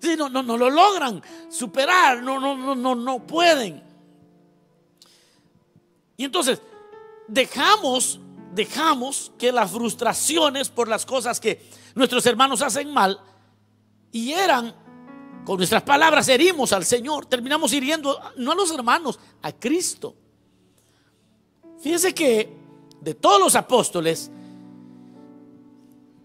Si 0.00 0.16
no, 0.16 0.28
no, 0.28 0.42
no 0.42 0.56
lo 0.56 0.70
logran 0.70 1.22
superar, 1.50 2.22
no, 2.22 2.40
no, 2.40 2.56
no, 2.56 2.74
no, 2.74 2.94
no 2.94 3.26
pueden. 3.26 3.82
Y 6.16 6.24
entonces 6.24 6.62
dejamos, 7.26 8.20
dejamos 8.54 9.32
que 9.38 9.52
las 9.52 9.70
frustraciones 9.70 10.68
por 10.68 10.88
las 10.88 11.04
cosas 11.04 11.40
que 11.40 11.68
nuestros 11.94 12.24
hermanos 12.26 12.62
hacen 12.62 12.92
mal 12.92 13.20
y 14.12 14.32
eran 14.32 14.74
con 15.50 15.56
nuestras 15.56 15.82
palabras 15.82 16.28
herimos 16.28 16.72
al 16.72 16.84
Señor, 16.84 17.26
terminamos 17.26 17.72
hiriendo 17.72 18.20
no 18.36 18.52
a 18.52 18.54
los 18.54 18.70
hermanos, 18.70 19.18
a 19.42 19.50
Cristo. 19.50 20.14
Fíjense 21.80 22.14
que 22.14 22.56
de 23.00 23.14
todos 23.14 23.40
los 23.40 23.56
apóstoles 23.56 24.30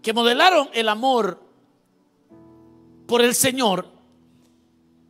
que 0.00 0.12
modelaron 0.12 0.68
el 0.72 0.88
amor 0.88 1.42
por 3.08 3.20
el 3.20 3.34
Señor, 3.34 3.88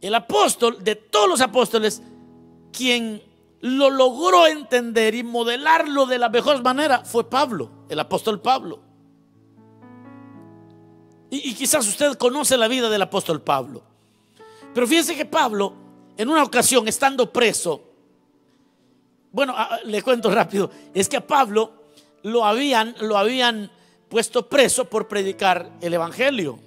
el 0.00 0.14
apóstol 0.14 0.82
de 0.82 0.96
todos 0.96 1.28
los 1.28 1.42
apóstoles, 1.42 2.02
quien 2.72 3.22
lo 3.60 3.90
logró 3.90 4.46
entender 4.46 5.14
y 5.14 5.24
modelarlo 5.24 6.06
de 6.06 6.16
la 6.16 6.30
mejor 6.30 6.62
manera 6.62 7.04
fue 7.04 7.28
Pablo, 7.28 7.70
el 7.90 8.00
apóstol 8.00 8.40
Pablo. 8.40 8.80
Y, 11.28 11.52
quizás 11.52 11.86
usted 11.86 12.14
conoce 12.14 12.56
la 12.56 12.66
vida 12.66 12.88
del 12.88 13.02
apóstol 13.02 13.42
Pablo. 13.42 13.95
Pero 14.76 14.86
fíjense 14.86 15.16
que 15.16 15.24
Pablo, 15.24 15.72
en 16.18 16.28
una 16.28 16.42
ocasión, 16.42 16.86
estando 16.86 17.32
preso, 17.32 17.82
bueno, 19.32 19.54
le 19.86 20.02
cuento 20.02 20.30
rápido, 20.30 20.70
es 20.92 21.08
que 21.08 21.16
a 21.16 21.26
Pablo 21.26 21.84
lo 22.24 22.44
habían, 22.44 22.94
lo 23.00 23.16
habían 23.16 23.70
puesto 24.10 24.46
preso 24.46 24.84
por 24.84 25.08
predicar 25.08 25.70
el 25.80 25.94
Evangelio. 25.94 26.58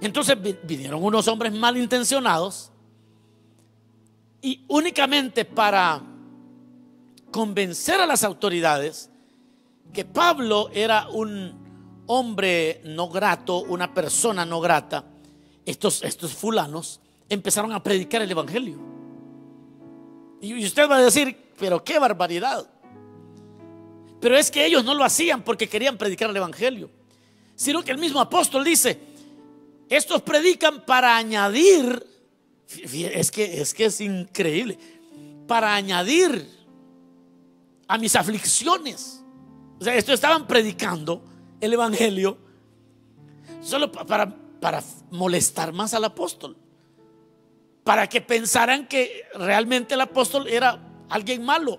Entonces 0.00 0.36
vinieron 0.64 1.04
unos 1.04 1.28
hombres 1.28 1.52
malintencionados 1.52 2.72
y 4.42 4.64
únicamente 4.66 5.44
para 5.44 6.02
convencer 7.30 8.00
a 8.00 8.06
las 8.06 8.24
autoridades 8.24 9.08
que 9.92 10.04
Pablo 10.04 10.68
era 10.74 11.08
un 11.10 12.02
hombre 12.08 12.82
no 12.86 13.08
grato, 13.08 13.58
una 13.60 13.94
persona 13.94 14.44
no 14.44 14.60
grata, 14.60 15.13
estos, 15.66 16.02
estos 16.02 16.34
fulanos 16.34 17.00
empezaron 17.28 17.72
a 17.72 17.82
predicar 17.82 18.22
el 18.22 18.30
Evangelio. 18.30 18.78
Y 20.40 20.64
usted 20.64 20.88
va 20.88 20.96
a 20.96 21.02
decir, 21.02 21.36
pero 21.58 21.82
qué 21.82 21.98
barbaridad. 21.98 22.68
Pero 24.20 24.36
es 24.36 24.50
que 24.50 24.64
ellos 24.64 24.84
no 24.84 24.94
lo 24.94 25.04
hacían 25.04 25.42
porque 25.42 25.68
querían 25.68 25.96
predicar 25.96 26.30
el 26.30 26.36
Evangelio, 26.36 26.90
sino 27.54 27.82
que 27.82 27.92
el 27.92 27.98
mismo 27.98 28.20
apóstol 28.20 28.64
dice, 28.64 28.98
estos 29.88 30.22
predican 30.22 30.84
para 30.84 31.16
añadir, 31.16 32.06
es 32.92 33.30
que 33.30 33.60
es, 33.60 33.74
que 33.74 33.86
es 33.86 34.00
increíble, 34.00 34.78
para 35.46 35.74
añadir 35.74 36.48
a 37.86 37.98
mis 37.98 38.16
aflicciones. 38.16 39.22
O 39.78 39.84
sea, 39.84 39.94
estos 39.94 40.14
estaban 40.14 40.46
predicando 40.46 41.22
el 41.60 41.72
Evangelio 41.72 42.38
solo 43.62 43.90
para, 43.90 44.34
para 44.60 44.82
molestar 45.14 45.72
más 45.72 45.94
al 45.94 46.04
apóstol. 46.04 46.56
Para 47.84 48.08
que 48.08 48.20
pensaran 48.20 48.86
que 48.88 49.24
realmente 49.34 49.94
el 49.94 50.00
apóstol 50.00 50.48
era 50.48 50.80
alguien 51.08 51.44
malo. 51.44 51.78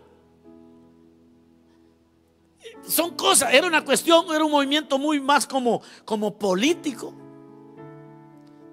Son 2.88 3.16
cosas, 3.16 3.54
era 3.54 3.68
una 3.68 3.84
cuestión, 3.84 4.26
era 4.34 4.44
un 4.44 4.52
movimiento 4.52 4.98
muy 4.98 5.20
más 5.20 5.46
como, 5.46 5.82
como 6.06 6.38
político. 6.38 7.14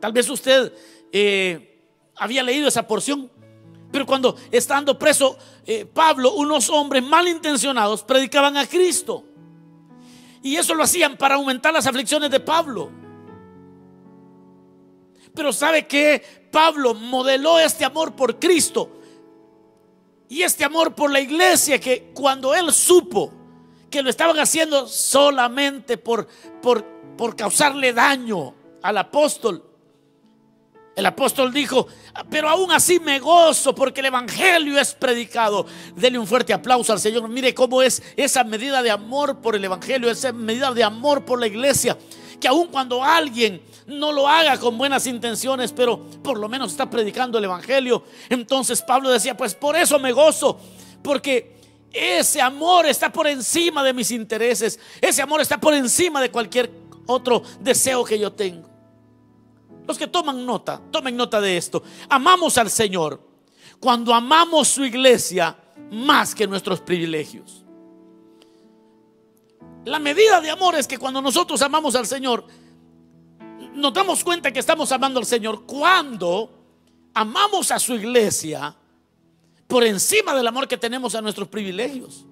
Tal 0.00 0.12
vez 0.12 0.28
usted 0.28 0.72
eh, 1.10 1.84
había 2.16 2.42
leído 2.42 2.68
esa 2.68 2.86
porción. 2.86 3.30
Pero 3.90 4.06
cuando 4.06 4.36
estando 4.50 4.98
preso 4.98 5.36
eh, 5.66 5.84
Pablo, 5.84 6.34
unos 6.34 6.70
hombres 6.70 7.02
malintencionados 7.02 8.02
predicaban 8.04 8.56
a 8.56 8.66
Cristo. 8.66 9.24
Y 10.42 10.56
eso 10.56 10.74
lo 10.74 10.84
hacían 10.84 11.16
para 11.16 11.34
aumentar 11.34 11.72
las 11.72 11.86
aflicciones 11.86 12.30
de 12.30 12.40
Pablo. 12.40 13.01
Pero 15.34 15.52
¿sabe 15.52 15.86
que 15.86 16.22
Pablo 16.50 16.94
modeló 16.94 17.58
este 17.58 17.84
amor 17.84 18.14
por 18.14 18.38
Cristo 18.38 18.90
y 20.28 20.42
este 20.42 20.64
amor 20.64 20.94
por 20.94 21.10
la 21.10 21.20
iglesia 21.20 21.78
que 21.78 22.10
cuando 22.14 22.54
él 22.54 22.72
supo 22.72 23.32
que 23.90 24.02
lo 24.02 24.10
estaban 24.10 24.38
haciendo 24.38 24.86
solamente 24.86 25.98
por, 25.98 26.26
por, 26.60 26.84
por 27.16 27.36
causarle 27.36 27.92
daño 27.92 28.54
al 28.82 28.98
apóstol, 28.98 29.62
El 30.94 31.06
apóstol 31.06 31.52
dijo, 31.52 31.86
pero 32.28 32.48
aún 32.50 32.70
así 32.70 33.00
me 33.00 33.18
gozo 33.18 33.74
porque 33.74 34.00
el 34.00 34.06
Evangelio 34.06 34.78
es 34.78 34.92
predicado. 34.92 35.64
Dele 35.96 36.18
un 36.18 36.26
fuerte 36.26 36.52
aplauso 36.52 36.92
al 36.92 37.00
Señor. 37.00 37.26
Mire 37.28 37.54
cómo 37.54 37.80
es 37.80 38.02
esa 38.16 38.44
medida 38.44 38.82
de 38.82 38.90
amor 38.90 39.40
por 39.40 39.56
el 39.56 39.64
Evangelio, 39.64 40.10
esa 40.10 40.32
medida 40.32 40.70
de 40.72 40.84
amor 40.84 41.24
por 41.24 41.40
la 41.40 41.46
iglesia. 41.46 41.96
Que 42.42 42.48
aun 42.48 42.66
cuando 42.66 43.04
alguien 43.04 43.62
no 43.86 44.10
lo 44.10 44.26
haga 44.26 44.58
con 44.58 44.76
buenas 44.76 45.06
intenciones, 45.06 45.70
pero 45.70 46.04
por 46.24 46.40
lo 46.40 46.48
menos 46.48 46.72
está 46.72 46.90
predicando 46.90 47.38
el 47.38 47.44
Evangelio. 47.44 48.02
Entonces 48.28 48.82
Pablo 48.82 49.10
decía, 49.10 49.36
pues 49.36 49.54
por 49.54 49.76
eso 49.76 50.00
me 50.00 50.10
gozo, 50.10 50.58
porque 51.04 51.56
ese 51.92 52.40
amor 52.40 52.86
está 52.86 53.12
por 53.12 53.28
encima 53.28 53.84
de 53.84 53.92
mis 53.92 54.10
intereses. 54.10 54.80
Ese 55.00 55.22
amor 55.22 55.40
está 55.40 55.60
por 55.60 55.72
encima 55.72 56.20
de 56.20 56.32
cualquier 56.32 56.68
otro 57.06 57.44
deseo 57.60 58.04
que 58.04 58.18
yo 58.18 58.32
tengo. 58.32 58.68
Los 59.86 59.96
que 59.96 60.08
toman 60.08 60.44
nota, 60.44 60.82
tomen 60.90 61.16
nota 61.16 61.40
de 61.40 61.56
esto. 61.56 61.84
Amamos 62.08 62.58
al 62.58 62.70
Señor 62.70 63.22
cuando 63.78 64.12
amamos 64.12 64.66
su 64.66 64.84
iglesia 64.84 65.56
más 65.92 66.34
que 66.34 66.48
nuestros 66.48 66.80
privilegios. 66.80 67.62
La 69.84 69.98
medida 69.98 70.40
de 70.40 70.50
amor 70.50 70.76
es 70.76 70.86
que 70.86 70.98
cuando 70.98 71.20
nosotros 71.20 71.60
amamos 71.62 71.94
al 71.96 72.06
Señor, 72.06 72.46
nos 73.74 73.92
damos 73.92 74.22
cuenta 74.22 74.52
que 74.52 74.60
estamos 74.60 74.92
amando 74.92 75.18
al 75.18 75.26
Señor 75.26 75.64
cuando 75.66 76.62
amamos 77.14 77.70
a 77.70 77.78
su 77.78 77.94
iglesia 77.94 78.74
por 79.66 79.84
encima 79.84 80.34
del 80.34 80.46
amor 80.46 80.68
que 80.68 80.76
tenemos 80.76 81.14
a 81.14 81.22
nuestros 81.22 81.48
privilegios. 81.48 82.26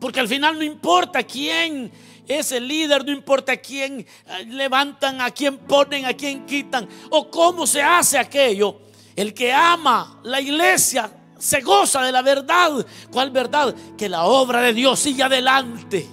Porque 0.00 0.18
al 0.18 0.28
final 0.28 0.56
no 0.56 0.64
importa 0.64 1.22
quién 1.22 1.92
es 2.26 2.52
el 2.52 2.66
líder, 2.66 3.04
no 3.04 3.12
importa 3.12 3.56
quién 3.58 4.00
eh, 4.00 4.44
levantan, 4.46 5.20
a 5.20 5.30
quién 5.30 5.58
ponen, 5.58 6.06
a 6.06 6.14
quién 6.14 6.46
quitan 6.46 6.88
o 7.10 7.30
cómo 7.30 7.66
se 7.66 7.82
hace 7.82 8.18
aquello. 8.18 8.80
El 9.14 9.34
que 9.34 9.52
ama 9.52 10.20
la 10.22 10.40
iglesia 10.40 11.12
se 11.40 11.60
goza 11.60 12.02
de 12.02 12.12
la 12.12 12.22
verdad. 12.22 12.86
¿Cuál 13.10 13.30
verdad? 13.30 13.74
Que 13.98 14.08
la 14.08 14.24
obra 14.26 14.60
de 14.60 14.72
Dios 14.72 15.00
sigue 15.00 15.24
adelante. 15.24 16.06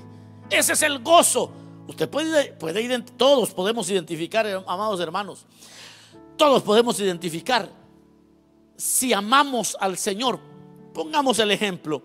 Ese 0.50 0.74
es 0.74 0.82
el 0.82 1.04
gozo. 1.04 1.52
Usted 1.88 2.10
puede, 2.10 2.54
puede 2.54 3.00
todos 3.16 3.52
podemos 3.52 3.90
identificar, 3.90 4.64
amados 4.68 5.00
hermanos, 5.00 5.46
todos 6.36 6.64
podemos 6.64 7.00
identificar 7.00 7.70
si 8.76 9.14
amamos 9.14 9.78
al 9.80 9.98
Señor. 9.98 10.40
Pongamos 10.94 11.38
el 11.40 11.52
ejemplo. 11.52 12.02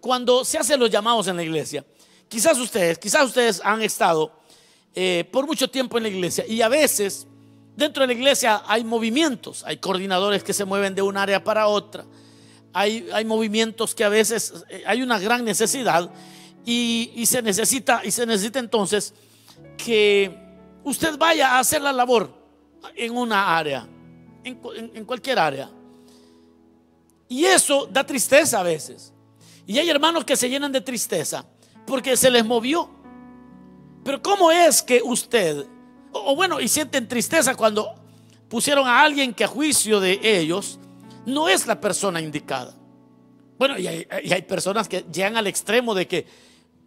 Cuando 0.00 0.44
se 0.44 0.58
hacen 0.58 0.78
los 0.78 0.90
llamados 0.90 1.26
en 1.28 1.36
la 1.36 1.42
iglesia, 1.42 1.84
Quizás 2.34 2.58
ustedes, 2.58 2.98
quizás 2.98 3.26
ustedes 3.26 3.60
han 3.64 3.80
estado 3.82 4.32
eh, 4.92 5.28
por 5.30 5.46
mucho 5.46 5.70
tiempo 5.70 5.98
en 5.98 6.02
la 6.02 6.08
iglesia 6.08 6.44
y 6.46 6.62
a 6.62 6.68
veces 6.68 7.26
dentro 7.76 8.00
de 8.00 8.08
la 8.08 8.12
iglesia 8.12 8.62
hay 8.66 8.82
movimientos, 8.82 9.62
hay 9.64 9.76
coordinadores 9.76 10.42
que 10.42 10.52
se 10.52 10.64
mueven 10.64 10.96
de 10.96 11.02
un 11.02 11.16
área 11.16 11.44
para 11.44 11.68
otra, 11.68 12.04
hay, 12.74 13.08
hay 13.12 13.24
movimientos 13.24 13.94
que 13.94 14.04
a 14.04 14.08
veces 14.10 14.52
eh, 14.68 14.82
hay 14.86 15.02
una 15.02 15.18
gran 15.18 15.44
necesidad 15.44 16.10
y, 16.66 17.24
se 17.26 17.40
necesita 17.40 18.02
y 18.04 18.10
se 18.10 18.26
necesita 18.26 18.58
entonces 18.58 19.14
que 19.76 20.36
usted 20.82 21.16
vaya 21.16 21.52
a 21.52 21.60
hacer 21.60 21.80
la 21.80 21.92
labor 21.92 22.34
en 22.96 23.16
una 23.16 23.56
área, 23.56 23.88
en 24.42 25.04
cualquier 25.04 25.38
área. 25.38 25.70
Y 27.28 27.44
eso 27.44 27.88
da 27.90 28.04
tristeza 28.04 28.60
a 28.60 28.62
veces. 28.62 29.12
Y 29.66 29.78
hay 29.78 29.88
hermanos 29.88 30.24
que 30.24 30.36
se 30.36 30.48
llenan 30.48 30.72
de 30.72 30.80
tristeza 30.80 31.44
porque 31.86 32.16
se 32.16 32.30
les 32.30 32.44
movió. 32.44 32.90
Pero 34.04 34.20
¿cómo 34.22 34.50
es 34.50 34.82
que 34.82 35.00
usted, 35.02 35.66
o, 36.12 36.36
bueno, 36.36 36.60
y 36.60 36.68
sienten 36.68 37.08
tristeza 37.08 37.54
cuando 37.54 37.94
pusieron 38.48 38.86
a 38.86 39.00
alguien 39.00 39.32
que 39.32 39.44
a 39.44 39.48
juicio 39.48 40.00
de 40.00 40.20
ellos 40.22 40.78
no 41.26 41.48
es 41.48 41.66
la 41.66 41.80
persona 41.80 42.20
indicada? 42.20 42.74
Bueno, 43.58 43.78
y 43.78 43.86
hay, 43.86 44.42
personas 44.42 44.88
que 44.88 45.04
llegan 45.12 45.36
al 45.36 45.46
extremo 45.46 45.94
de 45.94 46.06
que 46.06 46.26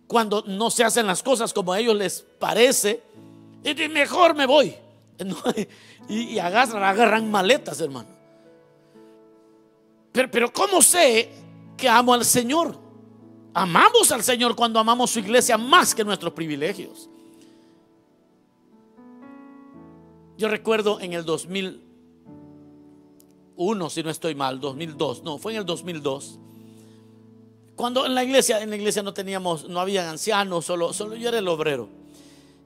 cuando 0.05 0.43
no 0.45 0.69
se 0.69 0.83
hacen 0.83 1.07
las 1.07 1.23
cosas 1.23 1.53
como 1.53 1.73
a 1.73 1.79
ellos 1.79 1.95
les 1.95 2.21
parece, 2.21 3.01
y 3.63 3.87
mejor 3.89 4.35
me 4.35 4.45
voy. 4.45 4.75
Y, 6.09 6.39
agarran, 6.39 7.29
maletas, 7.29 7.81
hermano. 7.81 8.07
Pero, 10.13 10.31
pero 10.31 10.53
¿cómo 10.53 10.81
sé 10.81 11.29
que 11.75 11.89
amo 11.89 12.13
al 12.13 12.23
Señor? 12.23 12.79
Amamos 13.53 14.09
al 14.13 14.23
Señor 14.23 14.55
cuando 14.55 14.79
amamos 14.79 15.11
su 15.11 15.19
iglesia 15.19 15.57
más 15.57 15.93
que 15.93 16.05
nuestros 16.05 16.31
privilegios. 16.31 17.09
Yo 20.37 20.47
recuerdo 20.47 21.01
en 21.01 21.13
el 21.13 21.25
2001, 23.57 23.89
si 23.89 24.03
no 24.03 24.09
estoy 24.11 24.35
mal, 24.35 24.59
2002, 24.59 25.23
no, 25.23 25.37
fue 25.37 25.53
en 25.53 25.59
el 25.59 25.65
2002. 25.65 26.39
Cuando 27.75 28.05
en 28.05 28.15
la 28.15 28.23
iglesia, 28.23 28.61
en 28.61 28.69
la 28.69 28.75
iglesia 28.75 29.03
no 29.03 29.13
teníamos, 29.13 29.67
no 29.67 29.79
había 29.79 30.09
ancianos, 30.09 30.65
solo, 30.65 30.93
solo 30.93 31.15
yo 31.15 31.29
era 31.29 31.39
el 31.39 31.47
obrero. 31.47 31.89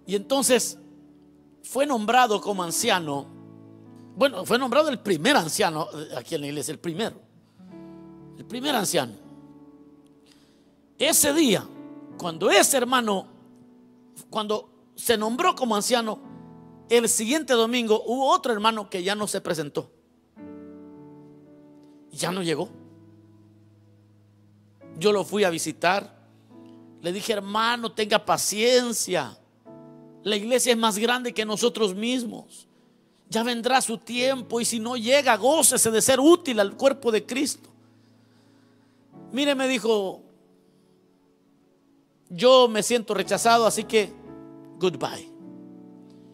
Y 0.05 0.15
entonces 0.15 0.77
fue 1.63 1.85
nombrado 1.85 2.41
como 2.41 2.63
anciano, 2.63 3.25
bueno, 4.15 4.45
fue 4.45 4.59
nombrado 4.59 4.89
el 4.89 4.99
primer 4.99 5.37
anciano 5.37 5.87
aquí 6.15 6.35
en 6.35 6.41
la 6.41 6.47
iglesia, 6.47 6.73
el 6.73 6.79
primero, 6.79 7.15
el 8.37 8.45
primer 8.45 8.75
anciano. 8.75 9.13
Ese 10.97 11.33
día, 11.33 11.65
cuando 12.17 12.49
ese 12.51 12.77
hermano, 12.77 13.27
cuando 14.29 14.69
se 14.95 15.17
nombró 15.17 15.55
como 15.55 15.75
anciano, 15.75 16.19
el 16.89 17.07
siguiente 17.07 17.53
domingo 17.53 18.03
hubo 18.05 18.29
otro 18.29 18.51
hermano 18.51 18.89
que 18.89 19.01
ya 19.01 19.15
no 19.15 19.27
se 19.27 19.39
presentó. 19.39 19.89
Ya 22.11 22.31
no 22.31 22.43
llegó. 22.43 22.69
Yo 24.97 25.11
lo 25.11 25.23
fui 25.23 25.43
a 25.43 25.49
visitar. 25.49 26.19
Le 27.01 27.11
dije, 27.11 27.33
hermano, 27.33 27.91
tenga 27.91 28.23
paciencia. 28.23 29.37
La 30.23 30.35
iglesia 30.35 30.71
es 30.71 30.77
más 30.77 30.97
grande 30.97 31.33
que 31.33 31.45
nosotros 31.45 31.95
mismos. 31.95 32.67
Ya 33.29 33.43
vendrá 33.43 33.81
su 33.81 33.97
tiempo 33.97 34.59
y 34.59 34.65
si 34.65 34.79
no 34.79 34.97
llega, 34.97 35.37
gócese 35.37 35.89
de 35.89 36.01
ser 36.01 36.19
útil 36.19 36.59
al 36.59 36.75
cuerpo 36.75 37.11
de 37.11 37.25
Cristo. 37.25 37.69
Mire, 39.31 39.55
me 39.55 39.67
dijo, 39.67 40.21
yo 42.29 42.67
me 42.67 42.83
siento 42.83 43.13
rechazado, 43.13 43.65
así 43.65 43.85
que 43.85 44.11
goodbye. 44.77 45.31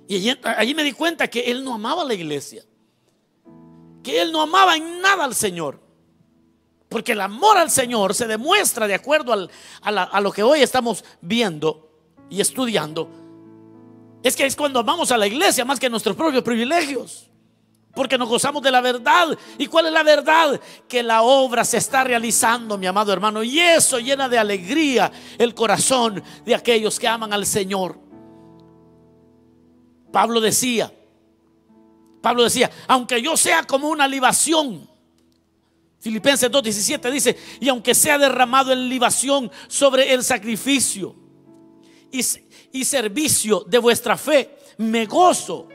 Y 0.08 0.30
allí, 0.30 0.74
me 0.74 0.84
di 0.84 0.94
cuenta 0.94 1.28
que 1.28 1.52
él 1.52 1.64
no 1.64 1.74
amaba 1.74 2.04
la 2.06 2.14
iglesia, 2.14 2.64
que 4.08 4.22
él 4.22 4.32
no 4.32 4.42
amaba 4.42 4.78
en 4.78 5.02
nada 5.02 5.26
al 5.26 5.36
Señor. 5.36 5.82
Porque 6.88 7.12
el 7.12 7.20
amor 7.20 7.58
al 7.58 7.70
Señor 7.70 8.16
se 8.16 8.26
demuestra 8.26 8.88
de 8.88 8.94
acuerdo 8.94 9.34
a, 9.34 9.90
a 9.90 10.22
lo 10.22 10.32
que 10.32 10.44
hoy 10.44 10.62
estamos 10.62 11.04
viendo 11.20 11.92
y 12.30 12.40
estudiando. 12.40 13.10
Es 14.24 14.38
que 14.38 14.46
es 14.46 14.56
cuando 14.56 14.80
amamos 14.80 15.12
a 15.12 15.18
la 15.18 15.28
iglesia 15.28 15.66
más 15.66 15.78
que 15.78 15.90
nuestros 15.90 16.16
propios 16.16 16.42
privilegios 16.42 17.30
porque 17.94 18.18
nos 18.18 18.30
gozamos 18.30 18.62
de 18.62 18.72
la 18.72 18.80
verdad. 18.80 19.38
¿Y 19.58 19.66
cuál 19.66 19.88
es 19.88 19.92
la 19.92 20.04
verdad? 20.04 20.62
Que 20.88 21.02
la 21.02 21.24
obra 21.24 21.66
se 21.66 21.78
está 21.78 22.04
realizando, 22.04 22.78
mi 22.78 22.86
amado 22.86 23.12
hermano, 23.12 23.42
y 23.42 23.60
eso 23.60 24.00
llena 24.00 24.30
de 24.30 24.38
alegría 24.38 25.12
el 25.38 25.56
corazón 25.56 26.24
de 26.46 26.54
aquellos 26.54 27.00
que 27.00 27.08
aman 27.08 27.34
al 27.34 27.46
Señor. 27.46 28.00
Pablo 30.12 30.40
decía, 30.40 30.94
Pablo 32.22 32.44
decía, 32.44 32.70
aunque 32.88 33.22
yo 33.22 33.38
sea 33.38 33.64
como 33.64 33.90
una 33.90 34.08
libación, 34.08 34.90
Filipenses 36.00 36.52
2.17 36.52 37.12
dice, 37.12 37.38
y 37.60 37.70
aunque 37.70 37.96
sea 37.96 38.18
derramado 38.18 38.72
en 38.72 38.88
libación 38.88 39.52
sobre 39.68 40.14
el 40.14 40.24
sacrificio 40.24 41.16
y, 42.12 42.22
y 42.72 42.86
servicio 42.86 43.66
de 43.68 43.78
vuestra 43.78 44.18
fe, 44.18 44.58
me 44.78 45.06
gozo 45.06 45.68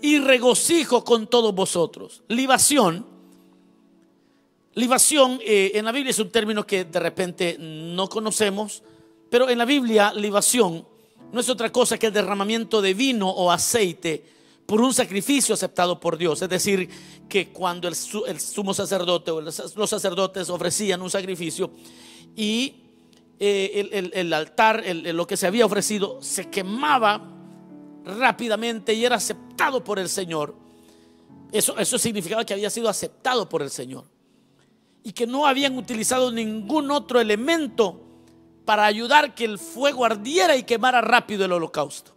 y 0.00 0.18
regocijo 0.18 1.04
con 1.04 1.26
todos 1.26 1.54
vosotros. 1.54 2.22
Libación. 2.28 3.06
Libación 4.74 5.40
eh, 5.42 5.72
en 5.74 5.84
la 5.84 5.92
Biblia 5.92 6.10
es 6.10 6.18
un 6.18 6.30
término 6.30 6.64
que 6.64 6.84
de 6.84 7.00
repente 7.00 7.56
no 7.58 8.08
conocemos, 8.08 8.82
pero 9.28 9.48
en 9.48 9.58
la 9.58 9.64
Biblia 9.64 10.12
libación 10.14 10.86
no 11.32 11.40
es 11.40 11.48
otra 11.48 11.72
cosa 11.72 11.98
que 11.98 12.06
el 12.06 12.12
derramamiento 12.12 12.80
de 12.80 12.94
vino 12.94 13.28
o 13.28 13.50
aceite 13.50 14.37
por 14.68 14.82
un 14.82 14.92
sacrificio 14.92 15.54
aceptado 15.54 15.98
por 15.98 16.18
Dios. 16.18 16.42
Es 16.42 16.48
decir, 16.50 16.90
que 17.26 17.48
cuando 17.48 17.88
el, 17.88 17.94
sumo 17.94 18.74
sacerdote 18.74 19.30
o 19.30 19.40
los 19.40 19.88
sacerdotes 19.88 20.50
ofrecían 20.50 21.00
un 21.00 21.08
sacrificio 21.08 21.70
y 22.36 22.82
eh, 23.40 24.10
el, 24.12 24.30
altar, 24.34 24.84
lo 24.94 25.26
que 25.26 25.38
se 25.38 25.46
había 25.46 25.64
ofrecido, 25.64 26.18
se 26.20 26.50
quemaba 26.50 27.32
rápidamente 28.04 28.92
y 28.92 29.06
era 29.06 29.16
aceptado 29.16 29.82
por 29.82 29.98
el 29.98 30.10
Señor. 30.10 30.54
Eso, 31.50 31.78
eso 31.78 31.98
significaba 31.98 32.44
que 32.44 32.52
había 32.52 32.68
sido 32.68 32.90
aceptado 32.90 33.48
por 33.48 33.62
el 33.62 33.70
Señor. 33.70 34.04
Y 35.02 35.12
que 35.12 35.26
no 35.26 35.46
habían 35.46 35.78
utilizado 35.78 36.30
ningún 36.30 36.90
otro 36.90 37.22
elemento 37.22 38.02
para 38.66 38.84
ayudar 38.84 39.34
que 39.34 39.46
el 39.46 39.58
fuego 39.58 40.04
ardiera 40.04 40.56
y 40.56 40.64
quemara 40.64 41.00
rápido 41.00 41.46
el 41.46 41.52
holocausto. 41.52 42.12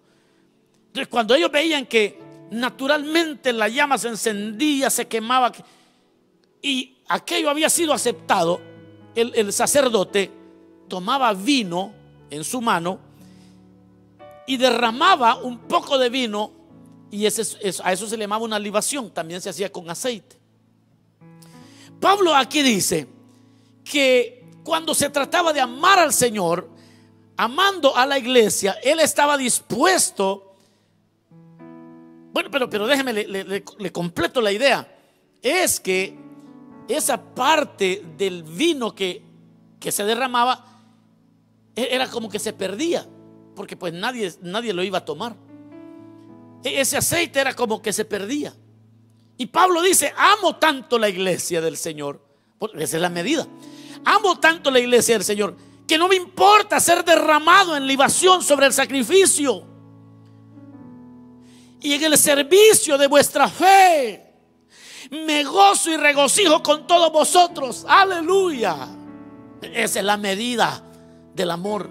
Entonces, 0.87 1.07
cuando 1.07 1.33
ellos 1.33 1.49
veían 1.49 1.85
que 1.85 2.30
naturalmente 2.51 3.53
la 3.53 3.67
llama 3.67 3.97
se 3.97 4.09
encendía, 4.09 4.89
se 4.89 5.07
quemaba. 5.07 5.51
Y 6.61 6.97
aquello 7.07 7.49
había 7.49 7.69
sido 7.69 7.93
aceptado. 7.93 8.61
El, 9.15 9.51
sacerdote 9.51 10.31
tomaba 10.87 11.33
vino 11.33 11.93
en 12.29 12.43
su 12.43 12.61
mano 12.61 12.99
y 14.47 14.57
derramaba 14.57 15.35
un 15.35 15.59
poco 15.59 15.97
de 15.97 16.09
vino 16.09 16.51
y 17.09 17.25
a 17.25 17.29
eso 17.29 18.07
se 18.07 18.15
le 18.15 18.23
llamaba 18.23 18.45
una 18.45 18.57
libación, 18.57 19.11
también 19.11 19.41
se 19.41 19.49
hacía 19.49 19.69
con 19.69 19.89
aceite. 19.89 20.37
Pablo 21.99 22.33
aquí 22.33 22.61
dice 22.61 23.07
que 23.83 24.45
cuando 24.63 24.93
se 24.93 25.09
trataba 25.09 25.51
de 25.51 25.59
amar 25.59 25.99
al 25.99 26.13
Señor, 26.13 26.69
amando 27.35 27.95
a 27.95 28.05
la 28.05 28.17
iglesia, 28.17 28.77
él 28.83 28.99
estaba 28.99 29.37
dispuesto. 29.37 30.50
Bueno, 32.33 32.49
pero, 32.51 32.69
pero 32.69 32.87
déjeme, 32.87 33.13
le, 33.13 33.91
completo 33.91 34.41
la 34.41 34.51
idea. 34.51 34.87
Es 35.41 35.79
que 35.79 36.17
esa 36.87 37.21
parte 37.21 38.03
del 38.17 38.43
vino 38.43 38.93
que, 38.95 39.23
que 39.79 39.91
se 39.91 40.03
derramaba 40.03 40.65
e, 41.75 41.89
era 41.91 42.07
como 42.07 42.29
que 42.29 42.39
se 42.39 42.53
perdía, 42.53 43.07
porque 43.55 43.75
pues 43.75 43.93
nadie, 43.93 44.31
nadie 44.41 44.73
lo 44.73 44.83
iba 44.83 44.99
a 44.99 45.05
tomar. 45.05 45.35
E, 46.63 46.79
ese 46.79 46.97
aceite 46.97 47.39
era 47.39 47.53
como 47.53 47.81
que 47.81 47.91
se 47.91 48.05
perdía. 48.05 48.53
Y 49.37 49.47
Pablo 49.47 49.81
dice, 49.81 50.13
amo 50.15 50.57
tanto 50.57 50.99
la 50.99 51.09
iglesia 51.09 51.61
del 51.61 51.75
Señor. 51.75 52.23
Esa 52.75 52.97
es 52.97 53.01
la 53.01 53.09
medida. 53.09 53.47
Amo 54.05 54.39
tanto 54.39 54.69
la 54.71 54.79
iglesia 54.79 55.15
del 55.15 55.23
Señor 55.23 55.55
que 55.91 55.97
no 55.97 56.07
me 56.07 56.15
importa 56.15 56.79
ser 56.79 57.03
derramado 57.03 57.75
en 57.75 57.85
libación 57.85 58.41
sobre 58.41 58.65
el 58.65 58.71
sacrificio. 58.71 59.70
Y 61.81 61.93
en 61.93 62.03
el 62.03 62.17
servicio 62.17 62.97
de 62.97 63.07
vuestra 63.07 63.47
fe. 63.47 64.27
Me 65.09 65.43
gozo 65.43 65.91
y 65.91 65.97
regocijo 65.97 66.61
con 66.61 66.87
todos 66.87 67.11
vosotros. 67.11 67.85
Aleluya. 67.87 68.87
Esa 69.61 69.99
es 69.99 70.05
la 70.05 70.17
medida 70.17 70.83
del 71.33 71.51
amor. 71.51 71.89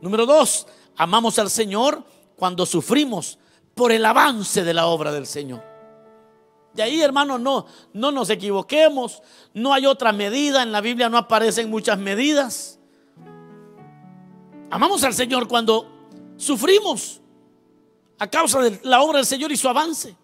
Número 0.00 0.26
dos, 0.26 0.66
amamos 0.96 1.38
al 1.38 1.50
Señor 1.50 2.04
cuando 2.36 2.64
sufrimos 2.64 3.38
por 3.74 3.90
el 3.90 4.04
avance 4.04 4.62
de 4.62 4.74
la 4.74 4.86
obra 4.86 5.10
del 5.10 5.26
Señor. 5.26 5.62
De 6.74 6.82
ahí, 6.82 7.00
hermanos, 7.00 7.40
no, 7.40 7.66
no 7.92 8.12
nos 8.12 8.30
equivoquemos. 8.30 9.22
No 9.54 9.72
hay 9.72 9.86
otra 9.86 10.12
medida. 10.12 10.62
En 10.62 10.70
la 10.70 10.80
Biblia 10.80 11.08
no 11.08 11.18
aparecen 11.18 11.70
muchas 11.70 11.98
medidas. 11.98 12.78
Amamos 14.70 15.02
al 15.02 15.14
Señor 15.14 15.48
cuando 15.48 15.90
sufrimos 16.36 17.17
a 18.18 18.26
causa 18.26 18.60
de 18.60 18.80
la 18.84 19.00
obra 19.02 19.18
del 19.18 19.26
Señor 19.26 19.52
y 19.52 19.56
su 19.56 19.68
avance. 19.68 20.16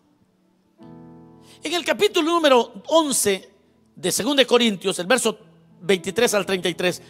En 1.62 1.72
el 1.72 1.84
capítulo 1.84 2.30
número 2.30 2.82
11 2.86 3.50
de 3.96 4.10
2 4.10 4.44
Corintios, 4.46 4.98
el 4.98 5.06
verso 5.06 5.38
23 5.80 6.34
al 6.34 6.46
33, 6.46 7.02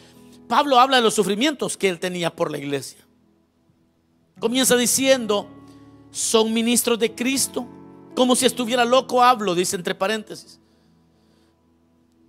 Pablo 0.49 0.79
habla 0.79 0.97
de 0.99 1.03
los 1.03 1.15
sufrimientos 1.15 1.77
que 1.77 1.89
él 1.89 1.99
tenía 1.99 2.35
por 2.35 2.51
la 2.51 2.59
iglesia. 2.59 2.99
Comienza 4.39 4.77
diciendo, 4.77 5.49
son 6.11 6.53
ministros 6.53 6.99
de 6.99 7.15
Cristo 7.15 7.67
como 8.15 8.37
si 8.37 8.47
estuviera 8.47 8.85
loco 8.85 9.23
hablo, 9.23 9.55
dice 9.55 9.77
entre 9.77 9.95
paréntesis. 9.95 10.61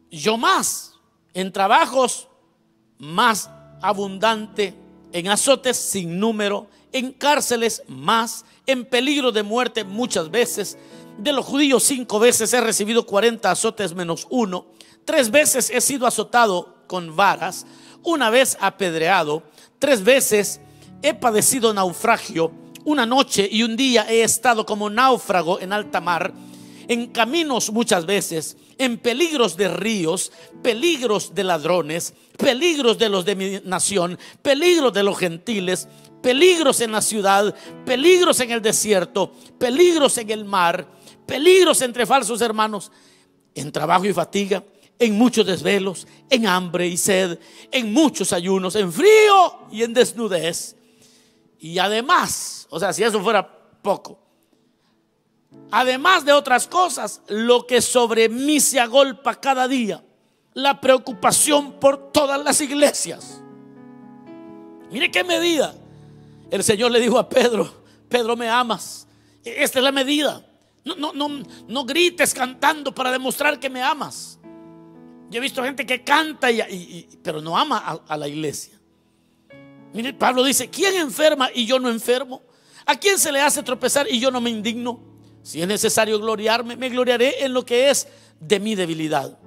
Yo 0.09 0.37
más, 0.37 0.93
en 1.33 1.51
trabajos 1.51 2.27
más 2.97 3.49
abundante, 3.81 4.73
en 5.11 5.27
azotes 5.27 5.77
sin 5.77 6.19
número, 6.19 6.67
en 6.95 7.11
cárceles 7.11 7.83
más, 7.89 8.45
en 8.65 8.85
peligro 8.85 9.33
de 9.33 9.43
muerte 9.43 9.83
muchas 9.83 10.31
veces. 10.31 10.77
De 11.17 11.33
los 11.33 11.45
judíos 11.45 11.83
cinco 11.83 12.19
veces 12.19 12.53
he 12.53 12.61
recibido 12.61 13.05
40 13.05 13.51
azotes 13.51 13.93
menos 13.93 14.25
uno. 14.29 14.67
Tres 15.03 15.29
veces 15.29 15.69
he 15.69 15.81
sido 15.81 16.07
azotado 16.07 16.77
con 16.87 17.13
varas. 17.13 17.65
Una 18.01 18.29
vez 18.29 18.57
apedreado. 18.61 19.43
Tres 19.77 20.05
veces 20.05 20.61
he 21.01 21.13
padecido 21.13 21.73
naufragio 21.73 22.53
una 22.85 23.05
noche 23.05 23.49
y 23.51 23.63
un 23.63 23.75
día 23.75 24.05
he 24.09 24.23
estado 24.23 24.65
como 24.65 24.89
náufrago 24.89 25.59
en 25.59 25.73
alta 25.73 25.99
mar, 25.99 26.33
en 26.87 27.07
caminos 27.07 27.71
muchas 27.71 28.05
veces, 28.05 28.55
en 28.77 28.99
peligros 28.99 29.57
de 29.57 29.67
ríos, 29.67 30.31
peligros 30.61 31.35
de 31.35 31.43
ladrones, 31.43 32.13
peligros 32.37 32.97
de 32.97 33.09
los 33.09 33.25
de 33.25 33.35
mi 33.35 33.59
nación, 33.65 34.17
peligros 34.41 34.93
de 34.93 35.03
los 35.03 35.17
gentiles, 35.17 35.87
peligros 36.25 36.81
en 36.81 36.91
la 36.91 37.03
ciudad, 37.03 37.53
peligros 37.85 38.39
en 38.39 38.49
el 38.49 38.59
desierto, 38.59 39.31
peligros 39.59 40.17
en 40.17 40.31
el 40.31 40.43
mar, 40.43 40.87
peligros 41.23 41.83
entre 41.83 42.03
falsos 42.07 42.41
hermanos, 42.41 42.91
en 43.53 43.71
trabajo 43.71 44.05
y 44.05 44.11
fatiga, 44.11 44.63
en 44.97 45.15
muchos 45.19 45.45
desvelos, 45.45 46.07
en 46.27 46.47
hambre 46.47 46.87
y 46.87 46.97
sed, 46.97 47.37
en 47.71 47.93
muchos 47.93 48.33
ayunos, 48.33 48.75
en 48.75 48.91
frío 48.91 49.67
y 49.71 49.83
en 49.83 49.93
desnudez. 49.93 50.75
Y 51.59 51.77
además, 51.77 52.65
o 52.71 52.79
sea, 52.79 52.91
si 52.91 53.03
eso 53.03 53.21
fuera 53.21 53.47
poco, 53.83 54.17
además 55.69 56.25
de 56.25 56.33
otras 56.33 56.65
cosas, 56.65 57.21
lo 57.27 57.67
que 57.67 57.83
sobre 57.83 58.29
mí 58.29 58.59
se 58.59 58.79
agolpa 58.79 59.39
cada 59.39 59.67
día, 59.67 60.03
la 60.55 60.81
preocupación 60.81 61.79
por 61.79 62.11
todas 62.11 62.43
las 62.43 62.61
iglesias. 62.61 63.43
Mire 64.89 65.11
qué 65.11 65.23
medida. 65.23 65.75
El 66.49 66.63
Señor 66.63 66.91
le 66.91 66.99
dijo 66.99 67.17
a 67.17 67.27
Pedro, 67.27 67.83
Pedro, 68.09 68.35
me 68.35 68.49
amas. 68.49 69.07
Esta 69.43 69.79
es 69.79 69.83
la 69.83 69.91
medida. 69.91 70.45
No, 70.83 70.95
no, 70.95 71.13
no, 71.13 71.43
no 71.67 71.85
grites 71.85 72.33
cantando 72.33 72.93
para 72.93 73.11
demostrar 73.11 73.59
que 73.59 73.69
me 73.69 73.81
amas. 73.81 74.39
Yo 75.29 75.39
he 75.39 75.41
visto 75.41 75.63
gente 75.63 75.85
que 75.85 76.03
canta, 76.03 76.51
y, 76.51 77.07
pero 77.23 77.41
no 77.41 77.57
ama 77.57 78.01
a 78.07 78.17
la 78.17 78.27
iglesia. 78.27 78.79
Mire, 79.95 80.13
Pablo 80.13 80.43
dice, 80.43 80.69
¿quién 80.69 80.93
enferma 80.95 81.49
y 81.53 81.65
yo 81.65 81.79
no 81.79 81.89
enfermo? 81.89 82.41
¿A 82.85 82.95
quién 82.97 83.17
se 83.17 83.31
le 83.31 83.39
hace 83.39 83.63
tropezar 83.63 84.07
y 84.09 84.19
yo 84.19 84.29
no 84.29 84.41
me 84.41 84.49
indigno? 84.49 84.99
Si 85.41 85.61
es 85.61 85.67
necesario 85.67 86.19
gloriarme, 86.19 86.75
me 86.75 86.89
gloriaré 86.89 87.45
en 87.45 87.53
lo 87.53 87.65
que 87.65 87.89
es 87.89 88.07
de 88.39 88.59
mi 88.59 88.75
debilidad. 88.75 89.39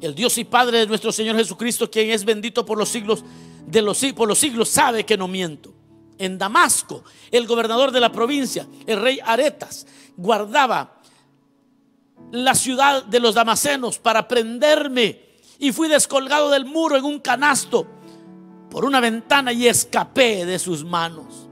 El 0.00 0.14
Dios 0.14 0.36
y 0.38 0.44
Padre 0.44 0.78
de 0.78 0.86
nuestro 0.88 1.12
Señor 1.12 1.36
Jesucristo, 1.36 1.88
quien 1.88 2.10
es 2.10 2.24
bendito 2.24 2.66
por 2.66 2.76
los 2.76 2.88
siglos 2.88 3.24
de 3.64 3.80
los, 3.80 4.04
por 4.16 4.26
los 4.26 4.38
siglos, 4.38 4.68
sabe 4.68 5.06
que 5.06 5.16
no 5.16 5.28
miento. 5.28 5.72
En 6.18 6.38
Damasco, 6.38 7.04
el 7.30 7.46
gobernador 7.46 7.90
de 7.90 8.00
la 8.00 8.12
provincia, 8.12 8.66
el 8.86 9.00
rey 9.00 9.18
Aretas, 9.24 9.86
guardaba 10.16 11.00
la 12.30 12.54
ciudad 12.54 13.04
de 13.04 13.20
los 13.20 13.34
damasenos 13.34 13.98
para 13.98 14.28
prenderme 14.28 15.20
y 15.58 15.72
fui 15.72 15.88
descolgado 15.88 16.50
del 16.50 16.64
muro 16.64 16.96
en 16.96 17.04
un 17.04 17.20
canasto 17.20 17.86
por 18.70 18.84
una 18.84 19.00
ventana 19.00 19.52
y 19.52 19.68
escapé 19.68 20.46
de 20.46 20.58
sus 20.58 20.84
manos. 20.84 21.48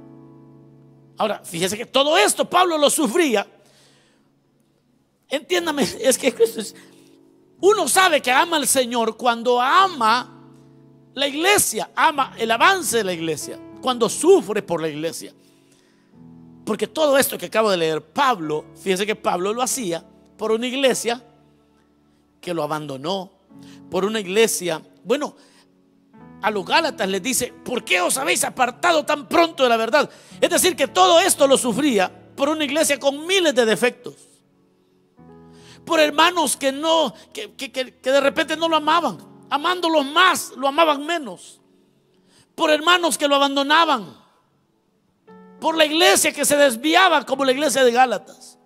Ahora, 1.18 1.42
fíjese 1.44 1.76
que 1.76 1.86
todo 1.86 2.16
esto 2.16 2.48
Pablo 2.48 2.78
lo 2.78 2.88
sufría. 2.88 3.46
Entiéndame, 5.28 5.86
es 6.00 6.16
que 6.16 6.34
uno 7.60 7.86
sabe 7.88 8.22
que 8.22 8.32
ama 8.32 8.56
al 8.56 8.66
Señor 8.66 9.16
cuando 9.16 9.60
ama 9.60 10.40
la 11.14 11.26
iglesia, 11.26 11.90
ama 11.94 12.32
el 12.38 12.50
avance 12.50 12.96
de 12.96 13.04
la 13.04 13.12
iglesia, 13.12 13.58
cuando 13.80 14.08
sufre 14.08 14.62
por 14.62 14.80
la 14.80 14.88
iglesia. 14.88 15.32
Porque 16.64 16.86
todo 16.86 17.18
esto 17.18 17.36
que 17.36 17.46
acabo 17.46 17.70
de 17.70 17.76
leer, 17.76 18.02
Pablo, 18.02 18.66
fíjese 18.80 19.06
que 19.06 19.16
Pablo 19.16 19.52
lo 19.52 19.62
hacía 19.62 20.04
por 20.36 20.52
una 20.52 20.66
iglesia 20.66 21.22
que 22.40 22.54
lo 22.54 22.62
abandonó, 22.62 23.32
por 23.90 24.04
una 24.04 24.20
iglesia, 24.20 24.80
bueno, 25.04 25.34
a 26.42 26.50
los 26.50 26.64
Gálatas 26.64 27.08
les 27.08 27.22
dice, 27.22 27.52
¿por 27.64 27.84
qué 27.84 28.00
os 28.00 28.16
habéis 28.16 28.44
apartado 28.44 29.04
tan 29.04 29.28
pronto 29.28 29.62
de 29.62 29.68
la 29.68 29.76
verdad? 29.76 30.08
Es 30.40 30.48
decir, 30.48 30.74
que 30.74 30.88
todo 30.88 31.20
esto 31.20 31.46
lo 31.46 31.58
sufría 31.58 32.10
por 32.34 32.48
una 32.48 32.64
iglesia 32.64 32.98
con 32.98 33.26
miles 33.26 33.54
de 33.54 33.66
defectos. 33.66 34.14
Por 35.84 36.00
hermanos 36.00 36.56
que 36.56 36.72
no, 36.72 37.12
que, 37.32 38.00
de 38.02 38.20
repente 38.20 38.56
no 38.56 38.68
lo 38.68 38.76
amaban. 38.76 39.18
Amándolos 39.50 40.06
más, 40.06 40.52
lo 40.56 40.68
amaban 40.68 41.04
menos. 41.04 41.59
Por 42.60 42.70
hermanos 42.70 43.16
que 43.16 43.26
lo 43.26 43.36
abandonaban. 43.36 44.14
Por 45.62 45.78
la 45.78 45.86
iglesia 45.86 46.30
que 46.30 46.44
se 46.44 46.58
desviaba 46.58 47.24
como 47.24 47.42
la 47.42 47.52
iglesia 47.52 47.82
de 47.82 47.90
Gálatas. 47.90 48.58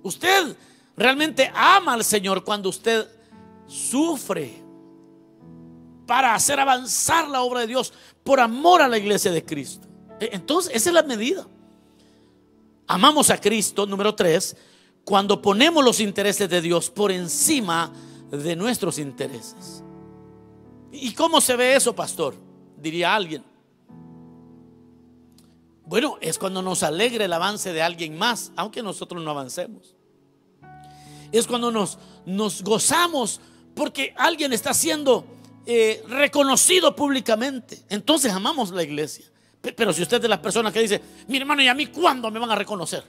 Usted 0.00 0.56
realmente 0.96 1.50
ama 1.52 1.94
al 1.94 2.04
Señor 2.04 2.44
cuando 2.44 2.68
usted 2.68 3.08
sufre 3.66 4.62
para 6.06 6.36
hacer 6.36 6.60
avanzar 6.60 7.26
la 7.26 7.42
obra 7.42 7.62
de 7.62 7.66
Dios 7.66 7.92
por 8.22 8.38
amor 8.38 8.80
a 8.80 8.86
la 8.86 8.98
iglesia 8.98 9.32
de 9.32 9.44
Cristo. 9.44 9.88
E, 10.20 10.30
entonces, 10.34 10.72
esa 10.72 10.90
es 10.90 10.94
la 10.94 11.02
medida. 11.02 11.44
Amamos 12.86 13.28
a 13.30 13.40
Cristo, 13.40 13.86
número 13.86 14.14
tres, 14.14 14.56
cuando 15.04 15.42
ponemos 15.42 15.84
los 15.84 15.98
intereses 15.98 16.48
de 16.48 16.60
Dios 16.60 16.90
por 16.90 17.10
encima 17.10 17.92
de 18.30 18.54
nuestros 18.54 19.00
intereses. 19.00 19.83
¿Y 20.94 21.12
cómo 21.12 21.40
se 21.40 21.56
ve 21.56 21.74
eso, 21.74 21.94
pastor? 21.94 22.36
Diría 22.76 23.14
alguien. 23.14 23.44
Bueno, 25.86 26.16
es 26.20 26.38
cuando 26.38 26.62
nos 26.62 26.82
alegra 26.82 27.24
el 27.24 27.32
avance 27.32 27.72
de 27.72 27.82
alguien 27.82 28.16
más, 28.16 28.52
aunque 28.56 28.82
nosotros 28.82 29.22
no 29.22 29.30
avancemos. 29.30 29.94
Es 31.32 31.46
cuando 31.46 31.70
nos, 31.70 31.98
nos 32.24 32.62
gozamos 32.62 33.40
porque 33.74 34.14
alguien 34.16 34.52
está 34.52 34.72
siendo 34.72 35.26
eh, 35.66 36.02
reconocido 36.08 36.94
públicamente. 36.94 37.82
Entonces 37.88 38.32
amamos 38.32 38.70
la 38.70 38.82
iglesia. 38.82 39.26
Pero 39.60 39.92
si 39.92 40.02
usted 40.02 40.18
es 40.18 40.22
de 40.22 40.28
las 40.28 40.38
personas 40.38 40.72
que 40.72 40.80
dice, 40.80 41.00
mi 41.26 41.38
hermano, 41.38 41.62
¿y 41.62 41.68
a 41.68 41.74
mí 41.74 41.86
cuándo 41.86 42.30
me 42.30 42.38
van 42.38 42.50
a 42.50 42.54
reconocer? 42.54 43.02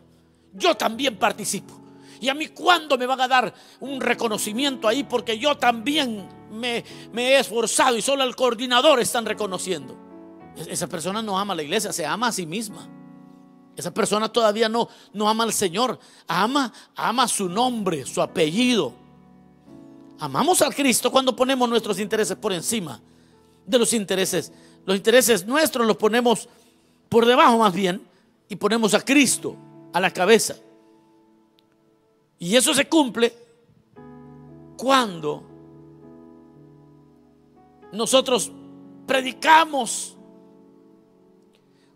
Yo 0.53 0.75
también 0.75 1.17
participo. 1.17 1.84
¿Y 2.25 2.29
a 2.29 2.33
mí 2.33 2.47
cuándo 2.47 2.97
me 2.97 3.05
van 3.05 3.21
a 3.21 3.27
dar 3.27 3.53
un 3.81 4.01
reconocimiento 4.01 4.87
ahí? 4.87 5.03
Porque 5.03 5.37
yo 5.37 5.55
también 5.57 6.27
me, 6.49 6.83
he 7.15 7.39
esforzado 7.39 7.95
y 7.95 8.01
solo 8.01 8.23
el 8.23 8.35
coordinador 8.35 8.99
están 8.99 9.27
reconociendo. 9.27 9.95
Esa 10.55 10.87
persona 10.87 11.21
no 11.21 11.37
ama 11.37 11.53
a 11.53 11.57
la 11.57 11.61
iglesia, 11.61 11.93
se 11.93 12.03
ama 12.03 12.29
a 12.29 12.31
sí 12.31 12.47
misma. 12.47 12.89
Esa 13.75 13.93
persona 13.93 14.27
todavía 14.27 14.67
no, 14.67 14.89
no 15.13 15.29
ama 15.29 15.43
al 15.43 15.53
Señor, 15.53 15.99
ama, 16.27 16.73
ama 16.95 17.27
su 17.27 17.47
nombre, 17.47 18.07
su 18.07 18.19
apellido. 18.23 18.91
Amamos 20.17 20.63
al 20.63 20.73
Cristo 20.73 21.11
cuando 21.11 21.35
ponemos 21.35 21.69
nuestros 21.69 21.99
intereses 21.99 22.35
por 22.37 22.53
encima 22.53 22.99
de 23.67 23.77
los 23.77 23.93
intereses. 23.93 24.51
Los 24.83 24.97
intereses 24.97 25.45
nuestros 25.45 25.85
los 25.85 25.97
ponemos 25.97 26.49
por 27.07 27.27
debajo 27.27 27.59
más 27.59 27.73
bien 27.75 28.01
y 28.49 28.55
ponemos 28.55 28.95
a 28.95 29.01
Cristo 29.01 29.55
a 29.93 29.99
la 29.99 30.09
cabeza. 30.09 30.55
Y 32.39 32.55
eso 32.55 32.73
se 32.73 32.87
cumple 32.87 33.33
cuando 34.77 35.43
nosotros 37.91 38.51
predicamos 39.07 40.17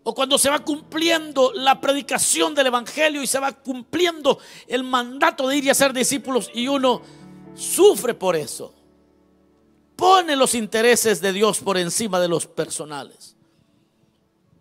o 0.02 0.14
cuando 0.14 0.38
se 0.38 0.48
va 0.48 0.60
cumpliendo 0.60 1.52
la 1.52 1.80
predicación 1.80 2.54
del 2.54 2.68
Evangelio 2.68 3.22
y 3.22 3.26
se 3.26 3.38
va 3.38 3.52
cumpliendo 3.52 4.38
el 4.66 4.82
mandato 4.82 5.46
de 5.46 5.58
ir 5.58 5.64
y 5.64 5.70
hacer 5.70 5.92
discípulos 5.92 6.50
y 6.54 6.68
uno 6.68 7.02
sufre 7.54 8.14
por 8.14 8.34
eso. 8.34 8.74
Pone 9.94 10.34
los 10.36 10.54
intereses 10.54 11.20
de 11.20 11.34
Dios 11.34 11.60
por 11.60 11.76
encima 11.76 12.18
de 12.18 12.28
los 12.28 12.46
personales. 12.46 13.36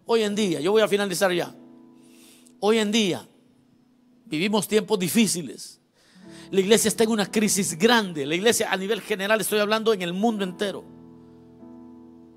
Hoy 0.05 0.23
en 0.23 0.35
día, 0.35 0.59
yo 0.59 0.73
voy 0.73 0.81
a 0.81 0.87
finalizar 0.87 1.31
ya. 1.31 1.55
Hoy 2.59 2.79
en 2.79 2.91
día 2.91 3.28
vivimos 4.29 4.67
tiempos 4.67 4.97
difíciles. 4.99 5.79
La 6.51 6.61
iglesia 6.61 6.87
está 6.87 7.03
en 7.03 7.11
una 7.11 7.29
crisis 7.29 7.77
grande. 7.77 8.25
La 8.25 8.35
iglesia 8.35 8.71
a 8.71 8.77
nivel 8.77 9.01
general, 9.01 9.41
estoy 9.41 9.59
hablando 9.59 9.93
en 9.93 10.01
el 10.01 10.13
mundo 10.13 10.43
entero. 10.43 10.83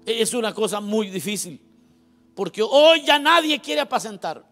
Es 0.04 0.34
una 0.34 0.52
cosa 0.52 0.80
muy 0.80 1.08
difícil. 1.08 1.60
Porque 2.34 2.62
hoy 2.62 3.04
ya 3.04 3.18
nadie 3.18 3.60
quiere 3.60 3.80
apacentar. 3.80 4.44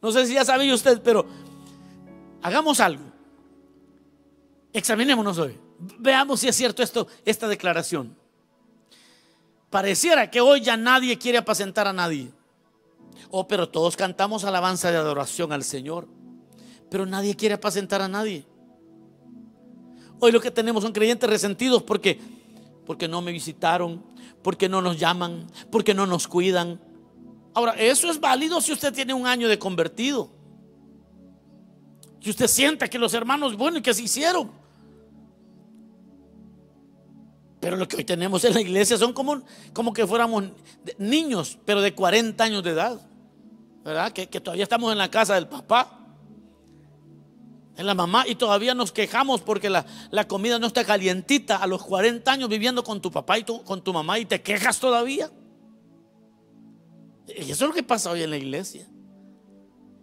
No 0.00 0.10
sé 0.10 0.26
si 0.26 0.34
ya 0.34 0.44
sabía 0.44 0.74
usted, 0.74 1.00
pero 1.02 1.26
hagamos 2.42 2.80
algo. 2.80 3.04
Examinémonos 4.72 5.38
hoy. 5.38 5.58
Veamos 5.98 6.40
si 6.40 6.48
es 6.48 6.56
cierto 6.56 6.82
esto, 6.82 7.06
esta 7.24 7.46
declaración. 7.46 8.16
Pareciera 9.70 10.30
que 10.30 10.40
hoy 10.40 10.60
ya 10.60 10.76
nadie 10.76 11.18
quiere 11.18 11.38
apacentar 11.38 11.86
a 11.86 11.92
nadie. 11.92 12.30
Oh, 13.30 13.46
pero 13.48 13.68
todos 13.68 13.96
cantamos 13.96 14.44
alabanza 14.44 14.90
de 14.90 14.96
adoración 14.96 15.52
al 15.52 15.64
Señor. 15.64 16.08
Pero 16.90 17.06
nadie 17.06 17.34
quiere 17.36 17.54
apacentar 17.54 18.02
a 18.02 18.08
nadie. 18.08 18.46
Hoy 20.20 20.32
lo 20.32 20.40
que 20.40 20.50
tenemos 20.50 20.82
son 20.82 20.92
creyentes 20.92 21.28
resentidos 21.28 21.82
porque 21.82 22.18
porque 22.86 23.08
no 23.08 23.22
me 23.22 23.32
visitaron, 23.32 24.04
porque 24.42 24.68
no 24.68 24.82
nos 24.82 24.98
llaman, 24.98 25.46
porque 25.70 25.94
no 25.94 26.06
nos 26.06 26.26
cuidan. 26.26 26.80
Ahora, 27.54 27.72
eso 27.72 28.10
es 28.10 28.18
válido 28.18 28.60
si 28.60 28.72
usted 28.72 28.92
tiene 28.92 29.14
un 29.14 29.26
año 29.26 29.48
de 29.48 29.58
convertido. 29.58 30.30
Si 32.20 32.30
usted 32.30 32.46
siente 32.46 32.88
que 32.88 32.98
los 32.98 33.14
hermanos, 33.14 33.56
bueno, 33.56 33.78
y 33.78 33.82
que 33.82 33.94
se 33.94 34.02
hicieron. 34.02 34.50
Pero 37.62 37.76
lo 37.76 37.86
que 37.86 37.94
hoy 37.94 38.04
tenemos 38.04 38.44
en 38.44 38.54
la 38.54 38.60
iglesia 38.60 38.98
son 38.98 39.12
como, 39.12 39.40
como 39.72 39.92
que 39.92 40.04
fuéramos 40.04 40.46
niños, 40.98 41.56
pero 41.64 41.80
de 41.80 41.94
40 41.94 42.42
años 42.42 42.64
de 42.64 42.70
edad. 42.70 43.00
¿Verdad? 43.84 44.10
Que, 44.10 44.26
todavía 44.26 44.64
estamos 44.64 44.90
en 44.90 44.98
la 44.98 45.08
casa 45.08 45.36
del 45.36 45.46
papá. 45.46 45.96
En 47.76 47.86
la 47.86 47.94
mamá 47.94 48.24
y 48.26 48.34
todavía 48.34 48.74
nos 48.74 48.90
quejamos 48.90 49.42
porque 49.42 49.70
la, 49.70 49.86
comida 50.26 50.58
no 50.58 50.66
está 50.66 50.84
calientita 50.84 51.58
a 51.58 51.68
los 51.68 51.84
40 51.84 52.32
años 52.32 52.48
viviendo 52.48 52.82
con 52.82 53.00
tu 53.00 53.12
papá 53.12 53.38
y 53.38 53.44
con 53.44 53.84
tu 53.84 53.92
mamá 53.92 54.18
y 54.18 54.24
te 54.24 54.42
quejas 54.42 54.80
todavía. 54.80 55.30
Y 57.28 57.52
eso 57.52 57.64
es 57.64 57.68
lo 57.68 57.72
que 57.72 57.84
pasa 57.84 58.10
hoy 58.10 58.24
en 58.24 58.30
la 58.30 58.38
iglesia. 58.38 58.88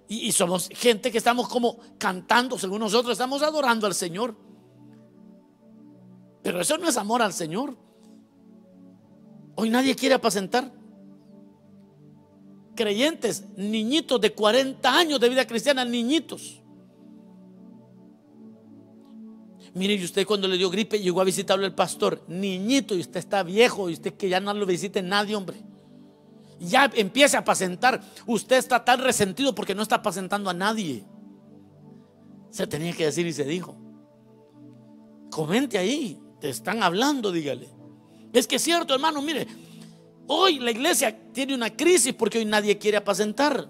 Y, 0.07 0.27
y 0.27 0.31
somos 0.31 0.69
gente 0.69 1.11
que 1.11 1.17
estamos 1.17 1.49
como 1.49 1.77
cantando, 1.97 2.57
según 2.57 2.79
nosotros, 2.79 3.11
estamos 3.11 3.43
adorando 3.43 3.85
al 3.85 3.93
Señor. 3.93 4.48
Pero 6.41 6.61
eso 6.61 6.77
no 6.77 6.87
es 6.87 6.97
amor 6.97 7.21
al 7.21 7.33
Señor. 7.33 7.77
Hoy 9.55 9.69
nadie 9.69 9.95
quiere 9.95 10.15
apacentar. 10.15 10.71
Creyentes, 12.75 13.45
niñitos 13.57 14.21
de 14.21 14.33
40 14.33 14.97
años 14.97 15.19
de 15.19 15.29
vida 15.29 15.45
cristiana, 15.45 15.83
niñitos 15.83 16.59
Mire, 19.73 19.93
y 19.93 20.03
usted 20.03 20.25
cuando 20.25 20.47
le 20.47 20.57
dio 20.57 20.69
gripe 20.69 20.99
llegó 20.99 21.21
a 21.21 21.23
visitarlo 21.23 21.65
el 21.65 21.73
pastor, 21.73 22.23
niñito, 22.27 22.95
y 22.95 23.01
usted 23.01 23.19
está 23.19 23.43
viejo, 23.43 23.89
y 23.89 23.93
usted 23.93 24.13
que 24.13 24.29
ya 24.29 24.39
no 24.39 24.53
lo 24.53 24.65
visite 24.65 25.01
nadie, 25.01 25.35
hombre. 25.35 25.61
Ya 26.59 26.91
empieza 26.95 27.37
a 27.37 27.41
apacentar. 27.41 28.01
Usted 28.25 28.57
está 28.57 28.83
tan 28.83 29.01
resentido 29.01 29.55
porque 29.55 29.75
no 29.75 29.81
está 29.81 29.95
apacentando 29.95 30.49
a 30.49 30.53
nadie. 30.53 31.05
Se 32.49 32.67
tenía 32.67 32.91
que 32.93 33.05
decir 33.05 33.25
y 33.27 33.31
se 33.31 33.45
dijo. 33.45 33.77
Comente 35.31 35.77
ahí, 35.77 36.19
te 36.39 36.49
están 36.49 36.83
hablando, 36.83 37.31
dígale. 37.31 37.69
Es 38.33 38.47
que 38.47 38.57
es 38.57 38.61
cierto, 38.61 38.93
hermano, 38.93 39.21
mire, 39.21 39.47
hoy 40.27 40.59
la 40.59 40.71
iglesia 40.71 41.17
tiene 41.33 41.53
una 41.53 41.75
crisis 41.75 42.13
porque 42.13 42.37
hoy 42.37 42.45
nadie 42.45 42.77
quiere 42.77 42.97
apacentar. 42.97 43.67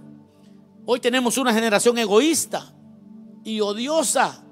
Hoy 0.86 1.00
tenemos 1.00 1.38
una 1.38 1.54
generación 1.54 1.98
egoísta 1.98 2.74
y 3.44 3.62
odiosa 3.62 4.44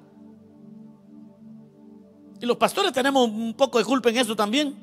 y 2.39 2.45
los 2.45 2.57
pastores 2.57 2.91
tenemos 2.93 3.29
un 3.29 3.53
poco 3.53 3.79
de 3.79 3.85
culpa 3.85 4.09
en 4.09 4.17
eso 4.17 4.35
también, 4.35 4.75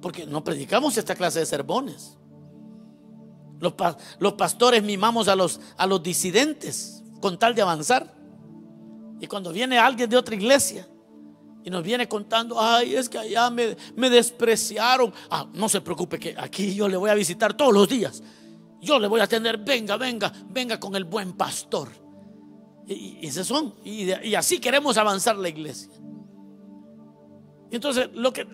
porque 0.00 0.26
no 0.26 0.44
predicamos 0.44 0.96
esta 0.96 1.14
clase 1.14 1.40
de 1.40 1.46
sermones. 1.46 2.18
Los, 3.60 4.32
pastores 4.34 4.82
mimamos 4.82 5.28
a 5.28 5.36
los 5.36 6.02
disidentes 6.02 7.02
con 7.20 7.38
tal 7.38 7.54
de 7.54 7.62
avanzar. 7.62 8.12
Y 9.20 9.28
cuando 9.28 9.52
viene 9.52 9.78
alguien 9.78 10.10
de 10.10 10.16
otra 10.16 10.34
iglesia 10.34 10.86
y 11.64 11.70
nos 11.70 11.82
viene 11.82 12.08
contando, 12.08 12.60
ay, 12.60 12.96
es 12.96 13.08
que 13.08 13.18
allá 13.18 13.50
me, 13.50 13.76
despreciaron. 14.10 15.12
Ah, 15.30 15.46
no 15.54 15.68
se 15.68 15.80
preocupe 15.80 16.18
que 16.18 16.34
aquí 16.36 16.74
yo 16.74 16.88
le 16.88 16.96
voy 16.96 17.10
a 17.10 17.14
visitar 17.14 17.54
todos 17.56 17.72
los 17.72 17.88
días. 17.88 18.22
Yo 18.80 18.98
le 18.98 19.06
voy 19.06 19.20
a 19.20 19.24
atender, 19.24 19.58
venga, 19.58 19.96
venga, 19.96 20.32
venga 20.48 20.80
con 20.80 20.96
el 20.96 21.04
buen 21.04 21.34
pastor. 21.34 21.88
Y, 22.86 23.26
ese 23.26 23.44
son. 23.44 23.74
y 23.84 24.34
así 24.34 24.58
queremos 24.58 24.96
avanzar 24.96 25.36
la 25.36 25.48
iglesia. 25.48 25.92
Entonces, 27.70 28.10
lo 28.12 28.32
que, 28.32 28.46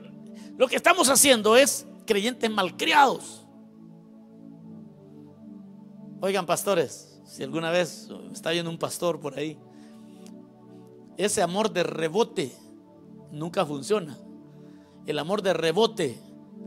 lo 0.57 0.69
que 0.69 0.77
estamos 0.77 1.09
haciendo 1.09 1.57
es 1.57 1.87
creyentes 2.07 2.51
malcriados. 2.51 3.47
Oigan, 6.21 6.47
pastores, 6.47 7.21
si 7.25 7.43
alguna 7.43 7.71
vez 7.71 8.09
está 8.33 8.51
viendo 8.51 8.71
un 8.71 8.79
pastor 8.79 9.21
por 9.21 9.39
ahí, 9.39 9.59
ese 11.17 11.43
amor 11.43 11.73
de 11.73 11.83
rebote 11.83 12.53
nunca 13.33 13.65
funciona. 13.65 14.17
El 15.07 15.19
amor 15.19 15.43
de 15.43 15.53
rebote 15.53 16.19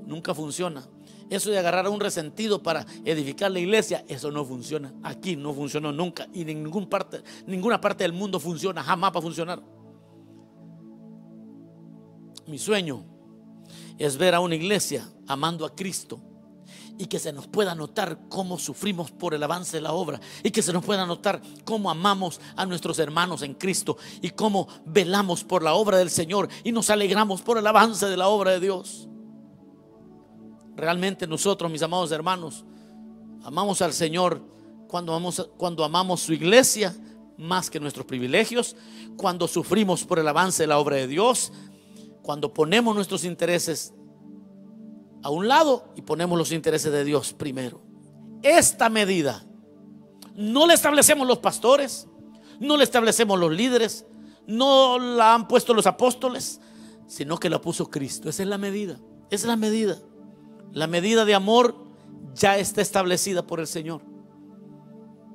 nunca 0.06 0.34
funciona. 0.34 0.88
Eso 1.30 1.50
de 1.50 1.60
agarrar 1.60 1.86
a 1.86 1.89
un 1.89 2.00
resentido 2.00 2.62
para 2.62 2.86
edificar 3.06 3.52
la 3.52 3.60
iglesia, 3.60 4.04
eso 4.08 4.32
no 4.32 4.43
funciona. 4.43 4.93
Aquí 5.04 5.36
no 5.36 5.54
funcionó 5.54 5.91
nunca 5.91 6.28
y 6.34 6.41
en 6.41 6.63
ninguna 6.63 6.89
parte, 6.89 7.24
ninguna 7.47 7.80
parte 7.80 8.04
del 8.04 8.13
mundo 8.13 8.39
funciona, 8.39 8.84
jamás 8.84 9.13
va 9.13 9.19
a 9.19 9.21
funcionar. 9.21 9.63
Mi 12.47 12.58
sueño 12.58 13.06
es 13.97 14.17
ver 14.17 14.36
a 14.36 14.41
una 14.41 14.56
iglesia 14.56 15.08
amando 15.28 15.65
a 15.65 15.74
Cristo 15.74 16.19
y 17.01 17.07
que 17.07 17.17
se 17.17 17.33
nos 17.33 17.47
pueda 17.47 17.73
notar 17.73 18.19
cómo 18.29 18.59
sufrimos 18.59 19.09
por 19.09 19.33
el 19.33 19.41
avance 19.41 19.77
de 19.77 19.81
la 19.81 19.91
obra 19.91 20.21
y 20.43 20.51
que 20.51 20.61
se 20.61 20.71
nos 20.71 20.85
pueda 20.85 21.03
notar 21.03 21.41
cómo 21.65 21.89
amamos 21.89 22.39
a 22.55 22.63
nuestros 22.67 22.99
hermanos 22.99 23.41
en 23.41 23.55
Cristo 23.55 23.97
y 24.21 24.29
cómo 24.29 24.67
velamos 24.85 25.43
por 25.43 25.63
la 25.63 25.73
obra 25.73 25.97
del 25.97 26.11
Señor 26.11 26.47
y 26.63 26.71
nos 26.71 26.91
alegramos 26.91 27.41
por 27.41 27.57
el 27.57 27.65
avance 27.65 28.05
de 28.05 28.17
la 28.17 28.27
obra 28.27 28.51
de 28.51 28.59
Dios. 28.59 29.09
Realmente 30.75 31.25
nosotros, 31.25 31.71
mis 31.71 31.81
amados 31.81 32.11
hermanos, 32.11 32.65
amamos 33.43 33.81
al 33.81 33.93
Señor 33.93 34.39
cuando 34.87 35.15
amamos, 35.15 35.49
cuando 35.57 35.83
amamos 35.83 36.21
su 36.21 36.33
iglesia 36.33 36.95
más 37.35 37.71
que 37.71 37.79
nuestros 37.79 38.05
privilegios, 38.05 38.75
cuando 39.17 39.47
sufrimos 39.47 40.03
por 40.03 40.19
el 40.19 40.27
avance 40.27 40.61
de 40.61 40.67
la 40.67 40.77
obra 40.77 40.97
de 40.97 41.07
Dios, 41.07 41.51
cuando 42.21 42.53
ponemos 42.53 42.93
nuestros 42.93 43.25
intereses 43.25 43.91
a 45.23 45.29
un 45.29 45.47
lado 45.47 45.86
y 45.95 46.01
ponemos 46.01 46.38
los 46.38 46.51
intereses 46.51 46.91
de 46.91 47.03
Dios 47.03 47.34
primero. 47.34 47.81
esta 48.43 48.89
medida. 48.89 49.45
No 50.36 50.65
la 50.65 50.73
establecemos 50.73 51.27
los 51.27 51.39
pastores, 51.39 52.07
no 52.60 52.77
la 52.77 52.84
establecemos 52.84 53.38
los 53.39 53.51
líderes, 53.51 54.05
no 54.47 54.97
la 54.97 55.34
han 55.34 55.47
puesto 55.47 55.73
los 55.73 55.86
apóstoles, 55.86 56.60
sino 57.07 57.38
que 57.38 57.49
la 57.49 57.62
puso 57.62 57.89
Cristo. 57.89 58.29
Esa 58.29 58.43
es 58.43 58.49
la 58.49 58.57
medida, 58.57 58.99
esa 59.29 59.43
es 59.43 59.45
la 59.45 59.57
medida. 59.57 59.97
La 60.71 60.88
medida 60.88 61.25
de 61.25 61.36
amor 61.36 61.75
ya 62.34 62.57
está 62.57 62.81
establecida 62.81 63.45
por 63.45 63.60
el 63.60 63.67
Señor. 63.67 64.01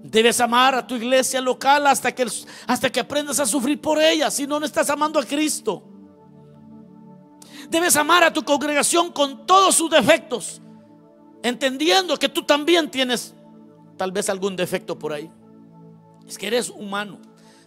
Debes 0.02 0.40
amar 0.40 0.74
a 0.74 0.86
tu 0.86 0.94
iglesia 0.94 1.40
local 1.40 1.86
hasta 1.86 2.14
que, 2.14 2.26
hasta 2.66 2.90
que 2.90 3.00
aprendas 3.00 3.38
a 3.38 3.46
sufrir 3.46 3.80
por 3.80 4.00
ella, 4.00 4.30
si 4.30 4.46
no, 4.46 4.58
no 4.58 4.66
estás 4.66 4.88
amando 4.88 5.20
a 5.20 5.24
Cristo. 5.24 5.95
Debes 7.68 7.96
amar 7.96 8.24
a 8.24 8.32
tu 8.32 8.44
congregación 8.44 9.12
con 9.12 9.46
todos 9.46 9.74
sus 9.74 9.90
defectos, 9.90 10.60
entendiendo 11.42 12.16
que 12.16 12.28
tú 12.28 12.42
también 12.42 12.90
tienes 12.90 13.34
tal 13.96 14.12
vez 14.12 14.28
algún 14.28 14.56
defecto 14.56 14.98
por 14.98 15.12
ahí. 15.12 15.30
Es 16.26 16.38
que 16.38 16.46
eres 16.46 16.70
humano. 16.70 17.18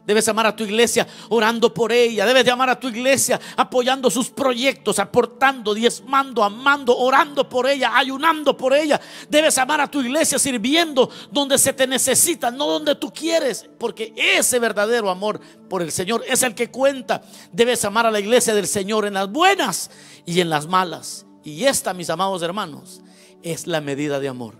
Debes 0.10 0.28
amar 0.28 0.48
a 0.48 0.56
tu 0.56 0.64
iglesia 0.64 1.06
orando 1.30 1.72
por 1.72 1.92
ella. 1.92 2.26
Debes 2.26 2.44
de 2.44 2.50
amar 2.50 2.68
a 2.68 2.80
tu 2.80 2.88
iglesia 2.88 3.40
apoyando 3.56 4.10
sus 4.10 4.32
proyectos, 4.32 4.98
aportando, 4.98 5.72
diezmando, 5.72 6.44
amando, 6.44 6.98
orando 6.98 7.48
por 7.48 7.70
ella, 7.70 7.96
ayunando 7.96 8.58
por 8.58 8.74
ella. 8.74 9.00
Debes 9.30 9.60
amar 9.60 9.82
a 9.82 9.92
tu 9.92 10.02
iglesia 10.02 10.40
sirviendo 10.40 11.12
donde 11.30 11.60
se 11.60 11.74
te 11.74 11.86
necesita, 11.86 12.50
no 12.50 12.66
donde 12.66 12.96
tú 12.96 13.14
quieres. 13.14 13.70
Porque 13.78 14.12
ese 14.16 14.58
verdadero 14.58 15.12
amor 15.12 15.40
por 15.70 15.84
el 15.84 15.92
Señor 15.92 16.24
es 16.28 16.42
el 16.42 16.56
que 16.56 16.72
cuenta. 16.72 17.22
Debes 17.52 17.86
amar 17.86 18.08
a 18.08 18.12
la 18.12 18.20
iglesia 18.20 18.56
del 18.56 18.66
Señor 18.66 19.06
en 19.06 19.14
las 19.14 19.32
buenas 19.32 19.92
y 20.26 20.42
en 20.42 20.50
las 20.50 20.66
malas. 20.66 21.28
Y 21.44 21.66
esta, 21.66 21.94
mis 21.94 22.10
amados 22.10 22.42
hermanos, 22.42 23.02
es 23.44 23.68
la 23.68 23.80
medida 23.80 24.20
de 24.20 24.28
amor. 24.28 24.56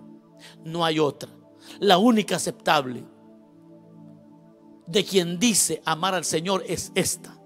No 0.64 0.86
hay 0.86 1.00
otra. 1.00 1.32
La 1.80 1.98
única 1.98 2.36
aceptable 2.36 3.04
de 4.90 5.06
quien 5.06 5.40
dice 5.40 5.82
amar 5.86 6.16
al 6.16 6.26
Señor 6.26 6.64
es 6.68 6.92
esta. 6.96 7.38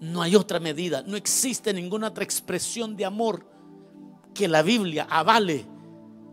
No 0.00 0.22
hay 0.22 0.36
otra 0.36 0.60
medida, 0.60 1.02
no 1.02 1.16
existe 1.16 1.72
ninguna 1.72 2.08
otra 2.08 2.24
expresión 2.24 2.96
de 2.96 3.04
amor 3.04 3.46
que 4.32 4.48
la 4.48 4.62
Biblia 4.62 5.06
avale 5.08 5.66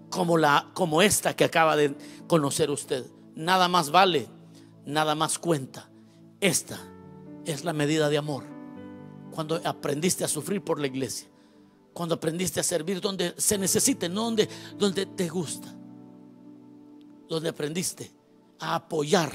como, 0.10 0.38
la, 0.38 0.70
como 0.74 1.02
esta 1.02 1.36
que 1.36 1.46
acaba 1.46 1.76
de 1.76 1.96
conocer 2.28 2.70
usted. 2.70 3.06
Nada 3.36 3.68
más 3.68 3.92
vale, 3.92 4.28
nada 4.86 5.16
más 5.16 5.40
cuenta. 5.40 5.90
Esta 6.40 6.80
es 7.46 7.64
la 7.64 7.74
medida 7.74 8.10
de 8.10 8.18
amor. 8.18 8.44
Cuando 9.32 9.62
aprendiste 9.64 10.24
a 10.24 10.28
sufrir 10.28 10.64
por 10.64 10.80
la 10.80 10.88
iglesia, 10.88 11.30
cuando 11.94 12.16
aprendiste 12.16 12.60
a 12.60 12.64
servir 12.64 13.00
donde 13.00 13.34
se 13.38 13.58
necesite, 13.58 14.10
no 14.10 14.26
donde, 14.26 14.50
donde 14.78 15.06
te 15.06 15.30
gusta, 15.30 15.74
donde 17.30 17.50
aprendiste 17.50 18.12
a 18.60 18.76
apoyar 18.76 19.32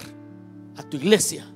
a 0.76 0.82
tu 0.82 0.96
iglesia. 0.96 1.52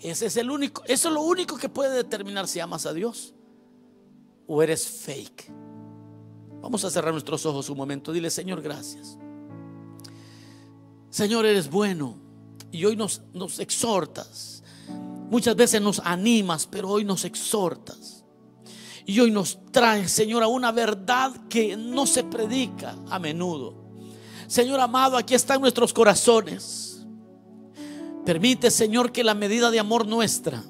Ese 0.00 0.26
es 0.26 0.36
el 0.36 0.50
único, 0.50 0.82
eso 0.86 1.08
es 1.08 1.14
lo 1.14 1.22
único 1.22 1.56
que 1.56 1.68
puede 1.68 1.94
determinar 1.94 2.46
si 2.46 2.60
amas 2.60 2.86
a 2.86 2.92
Dios 2.92 3.34
o 4.46 4.62
eres 4.62 4.86
fake. 4.86 5.52
Vamos 6.60 6.84
a 6.84 6.90
cerrar 6.90 7.12
nuestros 7.12 7.44
ojos 7.46 7.68
un 7.70 7.76
momento. 7.76 8.12
Dile, 8.12 8.30
Señor, 8.30 8.60
gracias. 8.62 9.18
Señor, 11.10 11.46
eres 11.46 11.70
bueno. 11.70 12.18
Y 12.72 12.84
hoy 12.84 12.96
nos, 12.96 13.22
nos 13.32 13.58
exhortas. 13.58 14.62
Muchas 15.30 15.56
veces 15.56 15.80
nos 15.80 16.00
animas, 16.00 16.66
pero 16.66 16.90
hoy 16.90 17.04
nos 17.04 17.24
exhortas. 17.24 18.24
Y 19.06 19.20
hoy 19.20 19.30
nos 19.30 19.58
traes, 19.70 20.10
Señor, 20.10 20.42
a 20.42 20.48
una 20.48 20.72
verdad 20.72 21.32
que 21.48 21.76
no 21.76 22.06
se 22.06 22.24
predica 22.24 22.96
a 23.08 23.18
menudo. 23.18 23.86
Señor 24.48 24.80
amado, 24.80 25.16
aquí 25.16 25.34
están 25.34 25.60
nuestros 25.60 25.92
corazones. 25.92 26.85
Permite, 28.26 28.72
Señor, 28.72 29.12
que 29.12 29.22
la 29.22 29.34
medida 29.34 29.70
de 29.70 29.78
amor 29.78 30.08
nuestra 30.08 30.64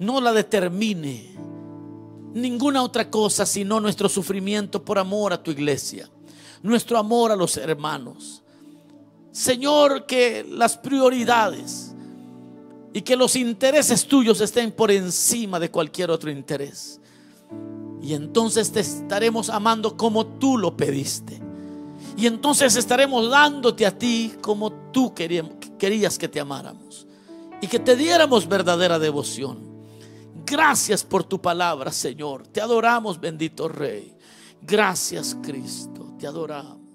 no 0.00 0.20
la 0.20 0.32
determine 0.32 1.36
ninguna 2.34 2.82
otra 2.82 3.08
cosa 3.08 3.46
sino 3.46 3.78
nuestro 3.78 4.08
sufrimiento 4.08 4.84
por 4.84 4.98
amor 4.98 5.32
a 5.32 5.40
tu 5.40 5.52
iglesia, 5.52 6.10
nuestro 6.64 6.98
amor 6.98 7.30
a 7.30 7.36
los 7.36 7.56
hermanos. 7.56 8.42
Señor, 9.30 10.06
que 10.06 10.44
las 10.50 10.76
prioridades 10.76 11.94
y 12.92 13.00
que 13.02 13.14
los 13.14 13.36
intereses 13.36 14.04
tuyos 14.04 14.40
estén 14.40 14.72
por 14.72 14.90
encima 14.90 15.60
de 15.60 15.70
cualquier 15.70 16.10
otro 16.10 16.32
interés. 16.32 17.00
Y 18.02 18.12
entonces 18.12 18.72
te 18.72 18.80
estaremos 18.80 19.50
amando 19.50 19.96
como 19.96 20.26
tú 20.26 20.58
lo 20.58 20.76
pediste. 20.76 21.45
Y 22.16 22.26
entonces 22.26 22.76
estaremos 22.76 23.30
dándote 23.30 23.84
a 23.84 23.96
ti 23.96 24.34
como 24.40 24.72
tú 24.90 25.14
querías 25.14 26.18
que 26.18 26.28
te 26.28 26.40
amáramos 26.40 27.06
y 27.60 27.66
que 27.66 27.78
te 27.78 27.94
diéramos 27.94 28.48
verdadera 28.48 28.98
devoción. 28.98 29.84
Gracias 30.46 31.04
por 31.04 31.24
tu 31.24 31.40
palabra, 31.40 31.92
Señor. 31.92 32.46
Te 32.46 32.60
adoramos, 32.60 33.20
bendito 33.20 33.68
Rey. 33.68 34.16
Gracias, 34.62 35.36
Cristo. 35.42 36.14
Te 36.18 36.26
adoramos. 36.26 36.85